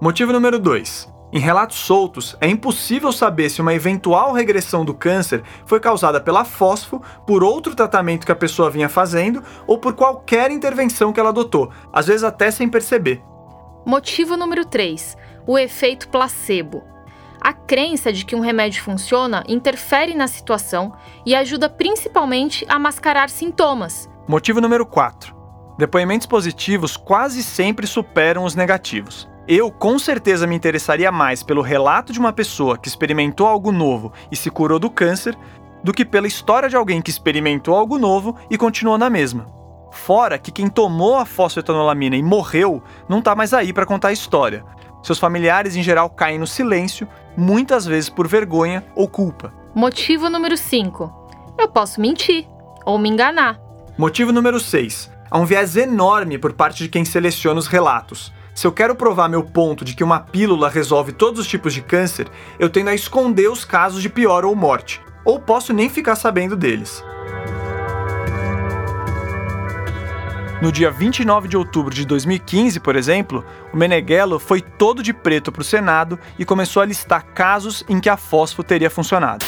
[0.00, 1.18] Motivo número 2.
[1.30, 6.42] Em relatos soltos, é impossível saber se uma eventual regressão do câncer foi causada pela
[6.42, 11.28] fósforo, por outro tratamento que a pessoa vinha fazendo ou por qualquer intervenção que ela
[11.28, 13.22] adotou, às vezes até sem perceber.
[13.84, 15.16] Motivo número 3.
[15.46, 16.82] O efeito placebo.
[17.48, 20.92] A crença de que um remédio funciona interfere na situação
[21.24, 24.06] e ajuda principalmente a mascarar sintomas.
[24.28, 25.34] Motivo número 4.
[25.78, 29.26] Depoimentos positivos quase sempre superam os negativos.
[29.48, 34.12] Eu com certeza me interessaria mais pelo relato de uma pessoa que experimentou algo novo
[34.30, 35.34] e se curou do câncer
[35.82, 39.46] do que pela história de alguém que experimentou algo novo e continuou na mesma.
[39.90, 44.12] Fora que quem tomou a fosfetanolamina e morreu não está mais aí para contar a
[44.12, 44.66] história.
[45.02, 49.52] Seus familiares em geral caem no silêncio muitas vezes por vergonha ou culpa.
[49.74, 51.56] Motivo número 5.
[51.58, 52.46] Eu posso mentir
[52.84, 53.58] ou me enganar.
[53.96, 55.10] Motivo número 6.
[55.30, 58.32] Há um viés enorme por parte de quem seleciona os relatos.
[58.54, 61.80] Se eu quero provar meu ponto de que uma pílula resolve todos os tipos de
[61.80, 62.28] câncer,
[62.58, 66.56] eu tendo a esconder os casos de pior ou morte, ou posso nem ficar sabendo
[66.56, 67.04] deles.
[70.60, 75.52] No dia 29 de outubro de 2015, por exemplo, o Meneghello foi todo de preto
[75.52, 79.46] para o Senado e começou a listar casos em que a fósforo teria funcionado.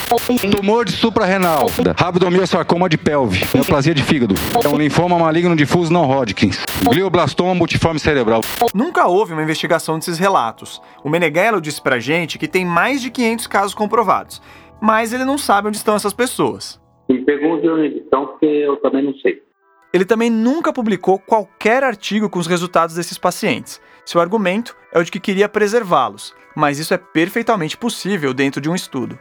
[0.57, 1.67] Tumor de suprarrenal,
[1.99, 7.99] rabdomiossarcoma de pelve, neoplasia de fígado, é um linfoma maligno difuso não Hodgkins, glioblastoma multiforme
[7.99, 8.43] cerebral.
[8.73, 10.81] Nunca houve uma investigação desses relatos.
[11.03, 14.41] O Meneghello disse pra gente que tem mais de 500 casos comprovados,
[14.81, 16.81] mas ele não sabe onde estão essas pessoas.
[17.09, 19.50] Me pergunte onde estão, porque eu também não sei.
[19.93, 23.81] Ele também nunca publicou qualquer artigo com os resultados desses pacientes.
[24.05, 28.71] Seu argumento é o de que queria preservá-los, mas isso é perfeitamente possível dentro de
[28.71, 29.19] um estudo.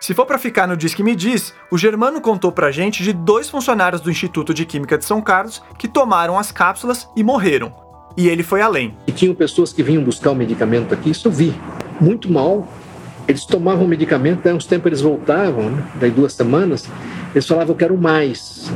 [0.00, 3.12] Se for para ficar no Diz que me diz, o Germano contou pra gente de
[3.12, 7.74] dois funcionários do Instituto de Química de São Carlos que tomaram as cápsulas e morreram.
[8.16, 8.96] E ele foi além.
[9.06, 11.54] E tinham pessoas que vinham buscar o medicamento aqui, isso eu vi.
[12.00, 12.66] Muito mal.
[13.26, 15.84] Eles tomavam o medicamento, daí uns tempos eles voltavam, né?
[15.96, 16.88] daí duas semanas,
[17.34, 18.70] eles falavam, eu quero mais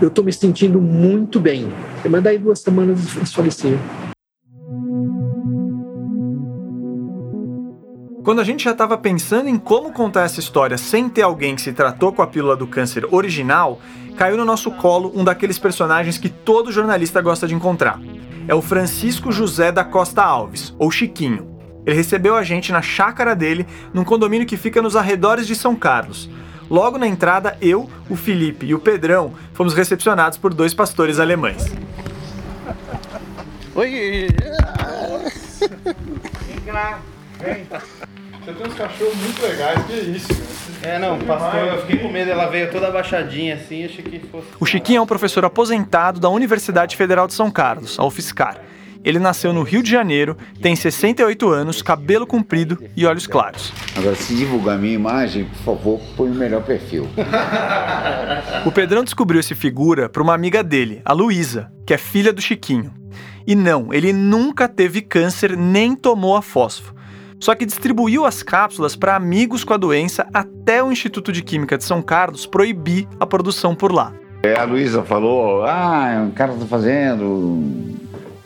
[0.00, 1.68] eu estou me sentindo muito bem.
[2.08, 2.98] Mas daí duas semanas
[3.32, 3.78] faleciam.
[8.22, 11.62] Quando a gente já estava pensando em como contar essa história sem ter alguém que
[11.62, 13.80] se tratou com a pílula do câncer original,
[14.16, 17.98] caiu no nosso colo um daqueles personagens que todo jornalista gosta de encontrar.
[18.46, 21.56] É o Francisco José da Costa Alves, ou Chiquinho.
[21.86, 25.74] Ele recebeu a gente na chácara dele, num condomínio que fica nos arredores de São
[25.74, 26.28] Carlos.
[26.70, 31.66] Logo na entrada, eu, o Felipe e o Pedrão fomos recepcionados por dois pastores alemães.
[33.74, 34.28] Oi!
[36.46, 37.00] Vem cá,
[37.40, 37.66] vem.
[38.44, 40.28] Você tem uns cachorros muito legais, que isso?
[40.82, 44.46] É, não, pastor, eu fiquei com medo, ela veio toda abaixadinha assim, achei que fosse.
[44.58, 48.58] O Chiquinho é um professor aposentado da Universidade Federal de São Carlos, a UFSCar.
[49.02, 53.72] Ele nasceu no Rio de Janeiro, tem 68 anos, cabelo comprido e olhos claros.
[53.96, 57.08] Agora, se divulgar minha imagem, por favor, põe o melhor perfil.
[58.66, 62.42] o Pedrão descobriu esse figura para uma amiga dele, a Luísa, que é filha do
[62.42, 62.92] Chiquinho.
[63.46, 66.94] E não, ele nunca teve câncer nem tomou a fósforo.
[67.40, 71.78] Só que distribuiu as cápsulas para amigos com a doença até o Instituto de Química
[71.78, 74.12] de São Carlos proibir a produção por lá.
[74.42, 77.98] É, a Luísa falou: ah, o cara tá fazendo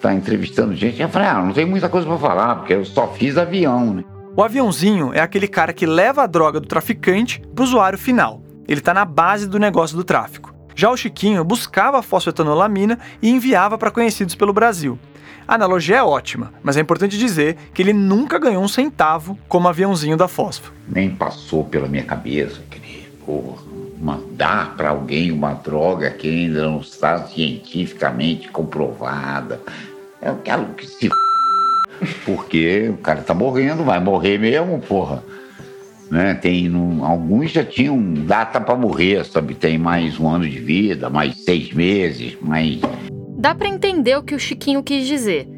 [0.04, 1.00] tá entrevistando gente.
[1.00, 4.04] Eu falei, ah, não tem muita coisa para falar, porque eu só fiz avião, né?
[4.36, 8.42] O aviãozinho é aquele cara que leva a droga do traficante pro usuário final.
[8.68, 10.54] Ele tá na base do negócio do tráfico.
[10.74, 14.98] Já o Chiquinho buscava a fosfetanolamina e enviava para conhecidos pelo Brasil.
[15.46, 19.68] A analogia é ótima, mas é importante dizer que ele nunca ganhou um centavo como
[19.68, 20.74] aviãozinho da fósforo.
[20.88, 23.62] Nem passou pela minha cabeça, querer, porra,
[24.00, 29.60] uma, dar para alguém uma droga que ainda não está cientificamente comprovada.
[30.24, 31.10] Eu quero que se
[32.24, 35.22] porque o cara tá morrendo, vai morrer mesmo, porra.
[36.10, 36.34] Né?
[36.34, 36.70] Tem
[37.02, 39.54] alguns já tinham data para morrer, sabe?
[39.54, 42.80] Tem mais um ano de vida, mais seis meses, mais.
[43.38, 45.48] Dá para entender o que o Chiquinho quis dizer.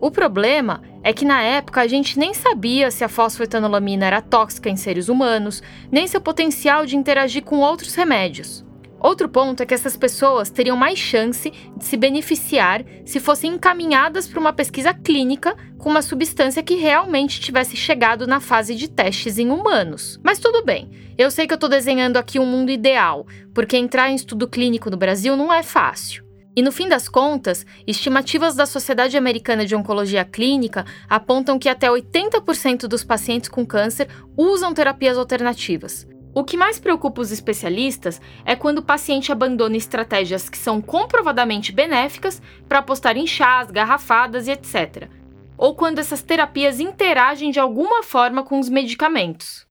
[0.00, 4.68] O problema é que na época a gente nem sabia se a fosfetanolamina era tóxica
[4.68, 8.65] em seres humanos, nem seu potencial de interagir com outros remédios.
[9.06, 14.26] Outro ponto é que essas pessoas teriam mais chance de se beneficiar se fossem encaminhadas
[14.26, 19.38] para uma pesquisa clínica com uma substância que realmente tivesse chegado na fase de testes
[19.38, 20.18] em humanos.
[20.24, 24.10] Mas tudo bem, eu sei que eu estou desenhando aqui um mundo ideal, porque entrar
[24.10, 26.24] em estudo clínico no Brasil não é fácil.
[26.56, 31.86] E no fim das contas, estimativas da Sociedade Americana de Oncologia Clínica apontam que até
[31.88, 36.08] 80% dos pacientes com câncer usam terapias alternativas.
[36.36, 41.72] O que mais preocupa os especialistas é quando o paciente abandona estratégias que são comprovadamente
[41.72, 45.08] benéficas para apostar em chás, garrafadas e etc.
[45.56, 49.66] Ou quando essas terapias interagem de alguma forma com os medicamentos.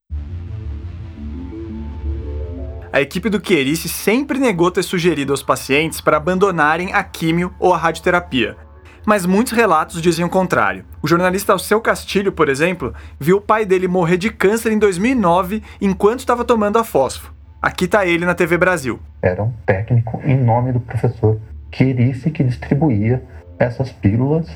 [2.91, 7.75] A equipe do Chierice sempre negou ter sugerido aos pacientes para abandonarem a químio ou
[7.75, 8.57] a radioterapia,
[9.05, 10.83] mas muitos relatos dizem o contrário.
[11.01, 15.61] O jornalista Alceu Castilho, por exemplo, viu o pai dele morrer de câncer em 2009
[15.79, 17.33] enquanto estava tomando a fósforo.
[17.61, 18.99] Aqui está ele na TV Brasil.
[19.21, 21.39] Era um técnico em nome do professor
[21.71, 23.23] Quirice que distribuía
[23.59, 24.47] essas pílulas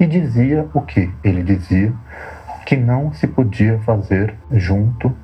[0.00, 1.10] e dizia o que?
[1.22, 1.92] Ele dizia
[2.66, 5.14] que não se podia fazer junto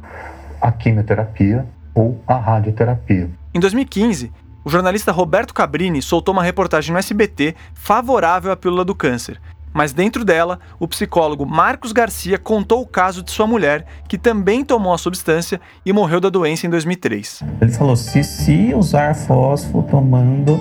[0.61, 3.31] a quimioterapia ou a radioterapia.
[3.53, 4.33] Em 2015,
[4.65, 9.39] o jornalista Roberto Cabrini soltou uma reportagem no SBT favorável à pílula do câncer.
[9.75, 14.65] Mas dentro dela, o psicólogo Marcos Garcia contou o caso de sua mulher, que também
[14.65, 17.43] tomou a substância e morreu da doença em 2003.
[17.61, 20.59] Ele falou: se, se usar fósforo tomando,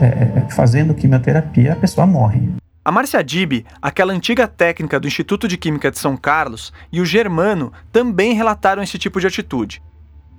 [0.00, 2.50] é, é, fazendo quimioterapia, a pessoa morre.
[2.84, 7.06] A Márcia Dib, aquela antiga técnica do Instituto de Química de São Carlos, e o
[7.06, 9.80] Germano também relataram esse tipo de atitude.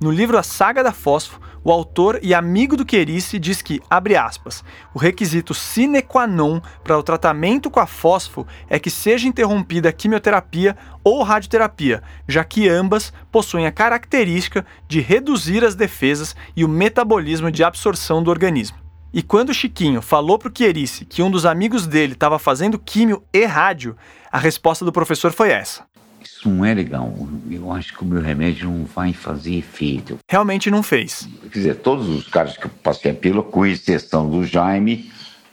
[0.01, 4.15] No livro A Saga da Fósforo, o autor e amigo do Querice diz que, abre
[4.15, 9.27] aspas, o requisito sine qua non para o tratamento com a fósforo é que seja
[9.27, 16.33] interrompida a quimioterapia ou radioterapia, já que ambas possuem a característica de reduzir as defesas
[16.55, 18.77] e o metabolismo de absorção do organismo.
[19.13, 23.21] E quando Chiquinho falou para o Querice que um dos amigos dele estava fazendo químio
[23.33, 23.97] e rádio,
[24.31, 25.88] a resposta do professor foi essa
[26.29, 27.13] isso não é legal.
[27.49, 30.17] Eu acho que o meu remédio não vai fazer efeito.
[30.29, 31.27] Realmente não fez.
[31.51, 35.11] Quer dizer, todos os caras que eu passei a pílula, com exceção do Jaime,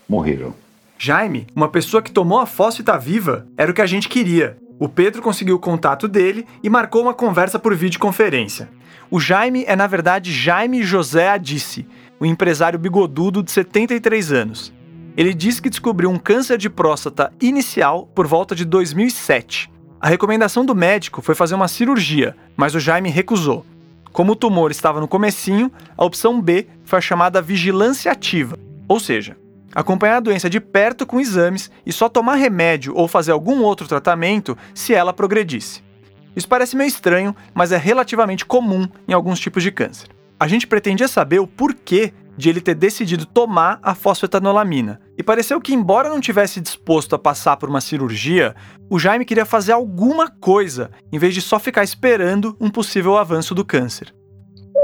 [0.08, 0.54] morreram.
[0.96, 4.56] Jaime, uma pessoa que tomou a fósfita viva, era o que a gente queria.
[4.78, 8.68] O Pedro conseguiu o contato dele e marcou uma conversa por videoconferência.
[9.10, 11.86] O Jaime é, na verdade, Jaime José Adice,
[12.20, 14.72] o um empresário bigodudo de 73 anos.
[15.16, 20.64] Ele disse que descobriu um câncer de próstata inicial por volta de 2007 a recomendação
[20.64, 23.64] do médico foi fazer uma cirurgia, mas o Jaime recusou.
[24.12, 29.00] Como o tumor estava no comecinho, a opção B foi a chamada vigilância ativa, ou
[29.00, 29.36] seja,
[29.74, 33.88] acompanhar a doença de perto com exames e só tomar remédio ou fazer algum outro
[33.88, 35.82] tratamento se ela progredisse.
[36.34, 40.08] Isso parece meio estranho, mas é relativamente comum em alguns tipos de câncer.
[40.38, 45.00] A gente pretendia saber o porquê de ele ter decidido tomar a fosfetanolamina.
[45.16, 48.54] E pareceu que, embora não tivesse disposto a passar por uma cirurgia,
[48.90, 53.54] o Jaime queria fazer alguma coisa, em vez de só ficar esperando um possível avanço
[53.54, 54.14] do câncer.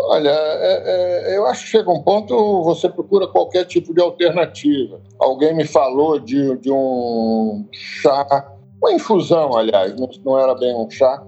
[0.05, 5.01] Olha, é, é, eu acho que chega um ponto você procura qualquer tipo de alternativa.
[5.19, 8.27] Alguém me falou de, de um chá,
[8.81, 11.23] uma infusão, aliás, não, não era bem um chá,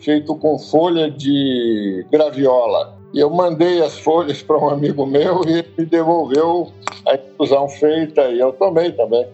[0.00, 3.01] feito com folha de graviola.
[3.12, 6.72] E eu mandei as folhas para um amigo meu e ele me devolveu
[7.06, 9.26] a infusão feita e eu tomei também.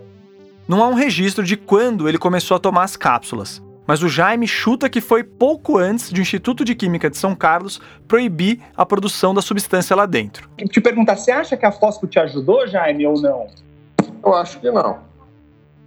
[0.66, 4.46] Não há um registro de quando ele começou a tomar as cápsulas, mas o Jaime
[4.46, 8.84] chuta que foi pouco antes de o Instituto de Química de São Carlos proibir a
[8.84, 10.50] produção da substância lá dentro.
[10.68, 13.46] Te perguntar, você acha que a fósforo te ajudou, Jaime, ou não?
[14.24, 14.98] Eu acho que não.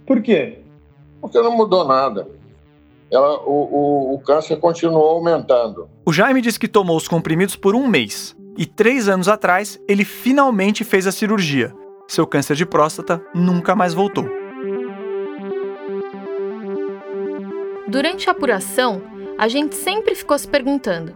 [0.06, 0.58] Por quê?
[1.20, 2.26] Porque não mudou nada
[3.12, 5.88] ela, o, o, o câncer continuou aumentando.
[6.04, 8.34] O Jaime disse que tomou os comprimidos por um mês.
[8.56, 11.74] E três anos atrás, ele finalmente fez a cirurgia.
[12.08, 14.26] Seu câncer de próstata nunca mais voltou.
[17.86, 19.02] Durante a apuração,
[19.38, 21.14] a gente sempre ficou se perguntando: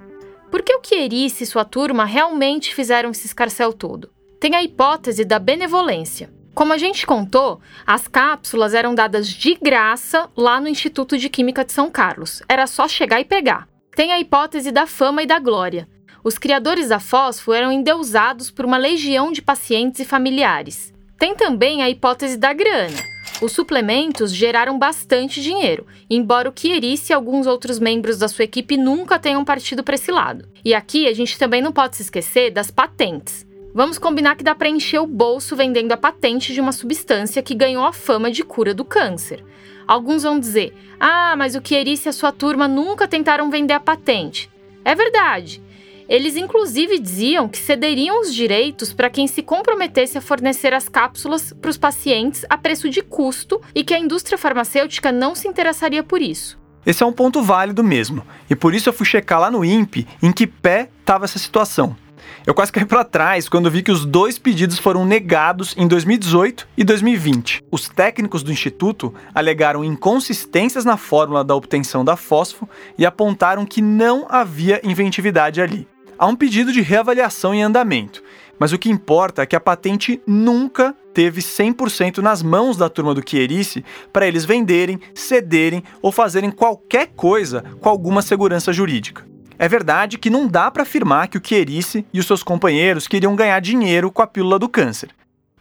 [0.51, 4.11] por que o Chierice e sua turma realmente fizeram esse escarcel todo?
[4.39, 6.31] Tem a hipótese da benevolência.
[6.57, 11.63] Como a gente contou, as cápsulas eram dadas de graça lá no Instituto de Química
[11.63, 12.43] de São Carlos.
[12.49, 13.69] Era só chegar e pegar.
[13.95, 15.87] Tem a hipótese da fama e da glória.
[16.25, 20.95] Os criadores da fósforo eram endeusados por uma legião de pacientes e familiares.
[21.19, 22.97] Tem também a hipótese da grana.
[23.43, 28.79] Os suplementos geraram bastante dinheiro, embora o Chierice e alguns outros membros da sua equipe
[28.79, 30.49] nunca tenham partido para esse lado.
[30.65, 33.47] E aqui a gente também não pode se esquecer das patentes.
[33.77, 37.55] Vamos combinar que dá para encher o bolso vendendo a patente de uma substância que
[37.55, 39.45] ganhou a fama de cura do câncer.
[39.87, 43.79] Alguns vão dizer: ah, mas o Chierice e a sua turma nunca tentaram vender a
[43.79, 44.51] patente.
[44.83, 45.63] É verdade.
[46.09, 51.53] Eles inclusive diziam que cederiam os direitos para quem se comprometesse a fornecer as cápsulas
[51.53, 56.03] para os pacientes a preço de custo e que a indústria farmacêutica não se interessaria
[56.03, 56.59] por isso.
[56.87, 60.07] Esse é um ponto válido mesmo, e por isso eu fui checar lá no INPE
[60.23, 61.95] em que pé estava essa situação.
[62.47, 66.69] Eu quase caí para trás quando vi que os dois pedidos foram negados em 2018
[66.77, 67.63] e 2020.
[67.71, 73.83] Os técnicos do instituto alegaram inconsistências na fórmula da obtenção da fósforo e apontaram que
[73.83, 75.89] não havia inventividade ali.
[76.19, 78.23] Há um pedido de reavaliação em andamento,
[78.59, 83.15] mas o que importa é que a patente nunca teve 100% nas mãos da turma
[83.15, 89.36] do Chierice para eles venderem, cederem ou fazerem qualquer coisa com alguma segurança jurídica.
[89.59, 93.35] É verdade que não dá para afirmar que o Chierice e os seus companheiros queriam
[93.35, 95.11] ganhar dinheiro com a pílula do câncer,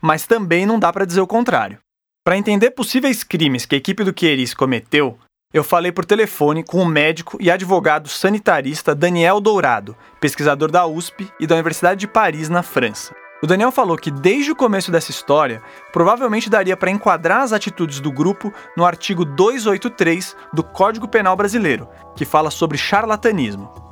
[0.01, 1.77] mas também não dá para dizer o contrário.
[2.23, 5.17] Para entender possíveis crimes que a equipe do Chierice cometeu,
[5.53, 11.31] eu falei por telefone com o médico e advogado sanitarista Daniel Dourado, pesquisador da USP
[11.39, 13.15] e da Universidade de Paris, na França.
[13.41, 15.61] O Daniel falou que desde o começo dessa história,
[15.93, 21.87] provavelmente daria para enquadrar as atitudes do grupo no artigo 283 do Código Penal Brasileiro,
[22.15, 23.84] que fala sobre charlatanismo.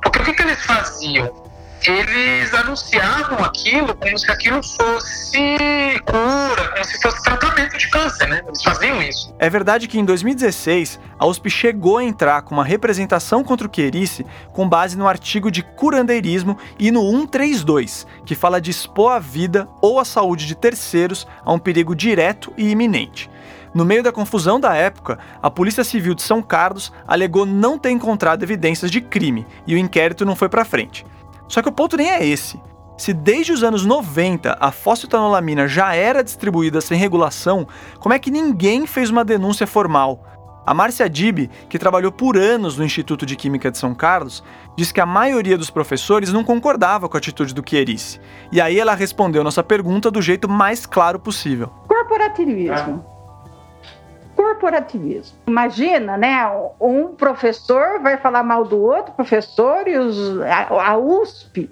[0.44, 1.44] Eles faziam?
[1.90, 5.56] eles anunciavam aquilo como se aquilo fosse
[6.06, 8.42] cura, como se fosse tratamento de câncer, né?
[8.46, 9.34] Eles faziam isso.
[9.38, 13.70] É verdade que em 2016, a USP chegou a entrar com uma representação contra o
[13.70, 19.18] Querice com base no artigo de curandeirismo e no 132, que fala de expor a
[19.18, 23.28] vida ou a saúde de terceiros a um perigo direto e iminente.
[23.74, 27.90] No meio da confusão da época, a Polícia Civil de São Carlos alegou não ter
[27.90, 31.04] encontrado evidências de crime e o inquérito não foi para frente.
[31.48, 32.60] Só que o ponto nem é esse.
[32.96, 37.66] Se desde os anos 90 a fosfetanolamina já era distribuída sem regulação,
[37.98, 40.24] como é que ninguém fez uma denúncia formal?
[40.64, 44.42] A Márcia Dib, que trabalhou por anos no Instituto de Química de São Carlos,
[44.76, 48.20] diz que a maioria dos professores não concordava com a atitude do Chierice.
[48.52, 51.68] E aí ela respondeu nossa pergunta do jeito mais claro possível.
[51.86, 53.13] Corporativismo.
[54.34, 55.38] Corporativismo.
[55.46, 56.40] Imagina, né?
[56.80, 61.70] Um professor vai falar mal do outro professor e os, a, a USP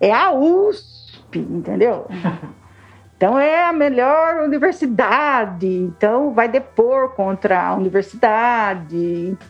[0.00, 2.06] é a USP, entendeu?
[3.16, 8.96] Então é a melhor universidade, então vai depor contra a universidade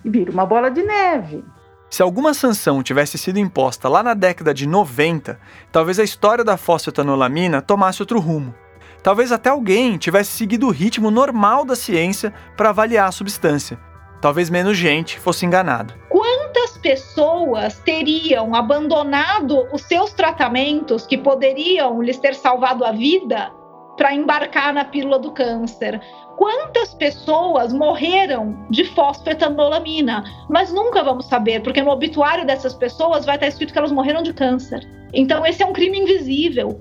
[0.04, 1.42] e vira uma bola de neve.
[1.90, 5.40] Se alguma sanção tivesse sido imposta lá na década de 90,
[5.72, 8.54] talvez a história da fosfetanolamina tomasse outro rumo.
[9.04, 13.78] Talvez até alguém tivesse seguido o ritmo normal da ciência para avaliar a substância.
[14.18, 15.92] Talvez menos gente fosse enganada.
[16.08, 23.52] Quantas pessoas teriam abandonado os seus tratamentos que poderiam lhes ter salvado a vida
[23.94, 26.00] para embarcar na pílula do câncer?
[26.38, 30.24] Quantas pessoas morreram de fosfetanolamina?
[30.48, 34.22] Nós nunca vamos saber, porque no obituário dessas pessoas vai estar escrito que elas morreram
[34.22, 34.80] de câncer.
[35.12, 36.80] Então, esse é um crime invisível.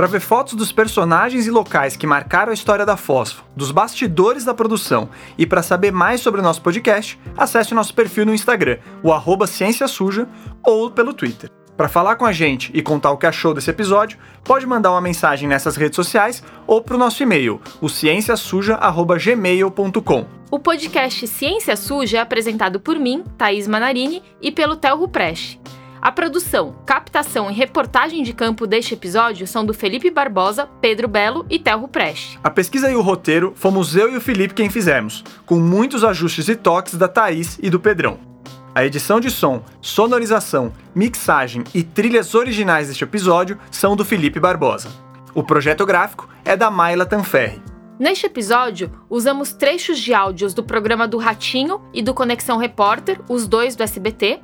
[0.00, 4.46] Para ver fotos dos personagens e locais que marcaram a história da Fósforo, dos bastidores
[4.46, 8.32] da produção e para saber mais sobre o nosso podcast, acesse o nosso perfil no
[8.32, 10.26] Instagram, o arroba Ciência Suja,
[10.64, 11.50] ou pelo Twitter.
[11.76, 15.02] Para falar com a gente e contar o que achou desse episódio, pode mandar uma
[15.02, 20.26] mensagem nessas redes sociais ou para o nosso e-mail, o cienciasuja.gmail.com.
[20.50, 25.60] O podcast Ciência Suja é apresentado por mim, Thaís Manarini, e pelo Tel Ruprecht.
[26.02, 31.44] A produção, captação e reportagem de campo deste episódio são do Felipe Barbosa, Pedro Belo
[31.50, 32.38] e Telro Preste.
[32.42, 36.48] A pesquisa e o roteiro fomos eu e o Felipe quem fizemos, com muitos ajustes
[36.48, 38.18] e toques da Thaís e do Pedrão.
[38.74, 44.88] A edição de som, sonorização, mixagem e trilhas originais deste episódio são do Felipe Barbosa.
[45.34, 47.60] O projeto gráfico é da Maila Tanferri.
[47.98, 53.46] Neste episódio, usamos trechos de áudios do programa do Ratinho e do Conexão Repórter, os
[53.46, 54.40] dois do SBT,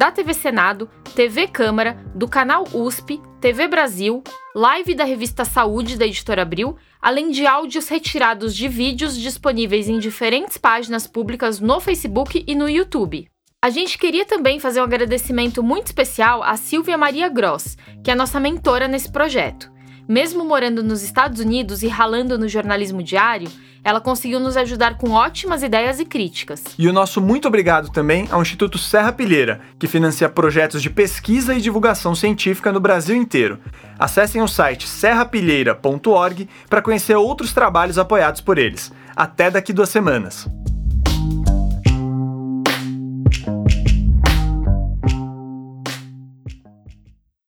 [0.00, 4.24] da TV Senado, TV Câmara, do canal USP, TV Brasil,
[4.54, 9.98] live da revista Saúde da Editora Abril, além de áudios retirados de vídeos disponíveis em
[9.98, 13.28] diferentes páginas públicas no Facebook e no YouTube.
[13.60, 18.14] A gente queria também fazer um agradecimento muito especial a Silvia Maria Gross, que é
[18.14, 19.70] nossa mentora nesse projeto.
[20.08, 23.50] Mesmo morando nos Estados Unidos e ralando no jornalismo diário,
[23.82, 26.62] ela conseguiu nos ajudar com ótimas ideias e críticas.
[26.78, 31.54] E o nosso muito obrigado também ao Instituto Serra Pilheira, que financia projetos de pesquisa
[31.54, 33.58] e divulgação científica no Brasil inteiro.
[33.98, 38.92] Acessem o site serrapilheira.org para conhecer outros trabalhos apoiados por eles.
[39.16, 40.48] Até daqui duas semanas.